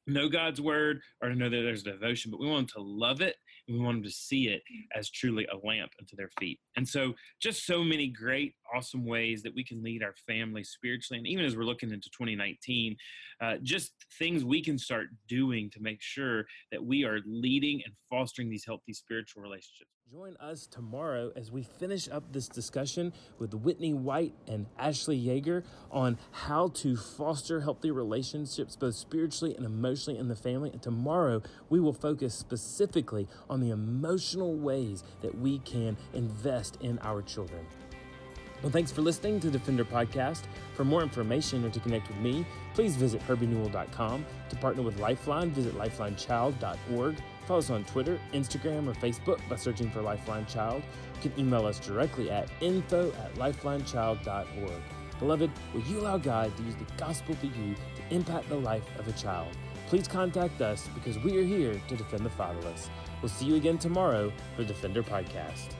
know 0.08 0.28
God's 0.28 0.60
word 0.60 1.00
or 1.22 1.28
to 1.28 1.34
know 1.34 1.50
that 1.50 1.62
there's 1.62 1.82
devotion, 1.82 2.30
but 2.30 2.40
we 2.40 2.46
want 2.46 2.72
them 2.72 2.82
to 2.82 2.88
love 2.88 3.20
it 3.20 3.36
and 3.66 3.76
we 3.76 3.84
want 3.84 3.96
them 3.96 4.04
to 4.04 4.10
see 4.10 4.48
it 4.48 4.62
as 4.96 5.10
truly 5.10 5.46
a 5.52 5.66
lamp 5.66 5.92
unto 6.00 6.16
their 6.16 6.30
feet. 6.40 6.58
And 6.76 6.88
so, 6.88 7.14
just 7.40 7.66
so 7.66 7.84
many 7.84 8.08
great, 8.08 8.54
awesome 8.74 9.04
ways 9.04 9.42
that 9.42 9.54
we 9.54 9.62
can 9.64 9.82
lead 9.82 10.02
our 10.02 10.14
family 10.26 10.64
spiritually. 10.64 11.18
And 11.18 11.26
even 11.26 11.44
as 11.44 11.56
we're 11.56 11.64
looking 11.64 11.92
into 11.92 12.08
2019, 12.10 12.96
uh, 13.40 13.56
just 13.62 13.92
things 14.18 14.44
we 14.44 14.62
can 14.62 14.78
start 14.78 15.08
doing 15.28 15.70
to 15.70 15.80
make 15.80 16.00
sure 16.00 16.46
that 16.72 16.84
we 16.84 17.04
are 17.04 17.20
leading 17.26 17.82
and 17.84 17.94
fostering 18.08 18.48
these 18.48 18.64
healthy 18.64 18.92
spiritual 18.92 19.42
relationships. 19.42 19.90
Join 20.10 20.38
us 20.38 20.66
tomorrow 20.66 21.32
as 21.36 21.52
we 21.52 21.62
finish 21.62 22.08
up 22.08 22.32
this 22.32 22.48
discussion 22.48 23.12
with 23.38 23.52
Whitney 23.52 23.92
White 23.92 24.32
and 24.46 24.64
Ashley 24.78 25.22
Yeager 25.22 25.64
on 25.90 26.16
how 26.32 26.68
to 26.76 26.96
foster 26.96 27.60
healthy 27.60 27.90
relationships, 27.90 28.74
both 28.74 28.94
spiritually 28.94 29.54
and 29.54 29.66
emotionally 29.66 30.18
in 30.18 30.28
the 30.28 30.34
family. 30.34 30.70
And 30.70 30.80
tomorrow 30.80 31.42
we 31.68 31.78
will 31.78 31.92
focus 31.92 32.34
specifically 32.34 33.28
on 33.50 33.60
the 33.60 33.68
emotional 33.68 34.54
ways 34.54 35.04
that 35.20 35.38
we 35.38 35.58
can 35.58 35.98
invest 36.14 36.78
in 36.80 36.98
our 37.00 37.20
children. 37.20 37.66
Well, 38.62 38.72
thanks 38.72 38.90
for 38.90 39.02
listening 39.02 39.40
to 39.40 39.50
Defender 39.50 39.84
Podcast. 39.84 40.44
For 40.72 40.84
more 40.84 41.02
information 41.02 41.66
or 41.66 41.70
to 41.70 41.80
connect 41.80 42.08
with 42.08 42.16
me, 42.16 42.46
please 42.72 42.96
visit 42.96 43.20
herbienewell.com. 43.28 44.24
To 44.48 44.56
partner 44.56 44.82
with 44.82 44.98
Lifeline, 44.98 45.50
visit 45.50 45.74
lifelinechild.org. 45.74 47.22
Follow 47.48 47.60
us 47.60 47.70
on 47.70 47.82
Twitter, 47.84 48.20
Instagram, 48.34 48.86
or 48.86 48.92
Facebook 48.92 49.40
by 49.48 49.56
searching 49.56 49.90
for 49.90 50.02
Lifeline 50.02 50.44
Child. 50.44 50.82
You 51.14 51.30
can 51.30 51.40
email 51.40 51.64
us 51.64 51.80
directly 51.80 52.30
at 52.30 52.46
info 52.60 53.10
at 53.12 53.34
lifelinechild.org. 53.36 54.82
Beloved, 55.18 55.50
will 55.72 55.80
you 55.80 55.98
allow 56.00 56.18
God 56.18 56.54
to 56.54 56.62
use 56.62 56.74
the 56.76 56.84
gospel 56.98 57.34
to 57.36 57.46
you 57.46 57.74
to 57.74 58.14
impact 58.14 58.50
the 58.50 58.56
life 58.56 58.84
of 58.98 59.08
a 59.08 59.12
child? 59.12 59.56
Please 59.86 60.06
contact 60.06 60.60
us 60.60 60.90
because 60.94 61.18
we 61.20 61.38
are 61.38 61.42
here 61.42 61.80
to 61.88 61.96
defend 61.96 62.26
the 62.26 62.30
fatherless. 62.30 62.90
We'll 63.22 63.30
see 63.30 63.46
you 63.46 63.54
again 63.54 63.78
tomorrow 63.78 64.30
for 64.54 64.64
Defender 64.64 65.02
Podcast. 65.02 65.77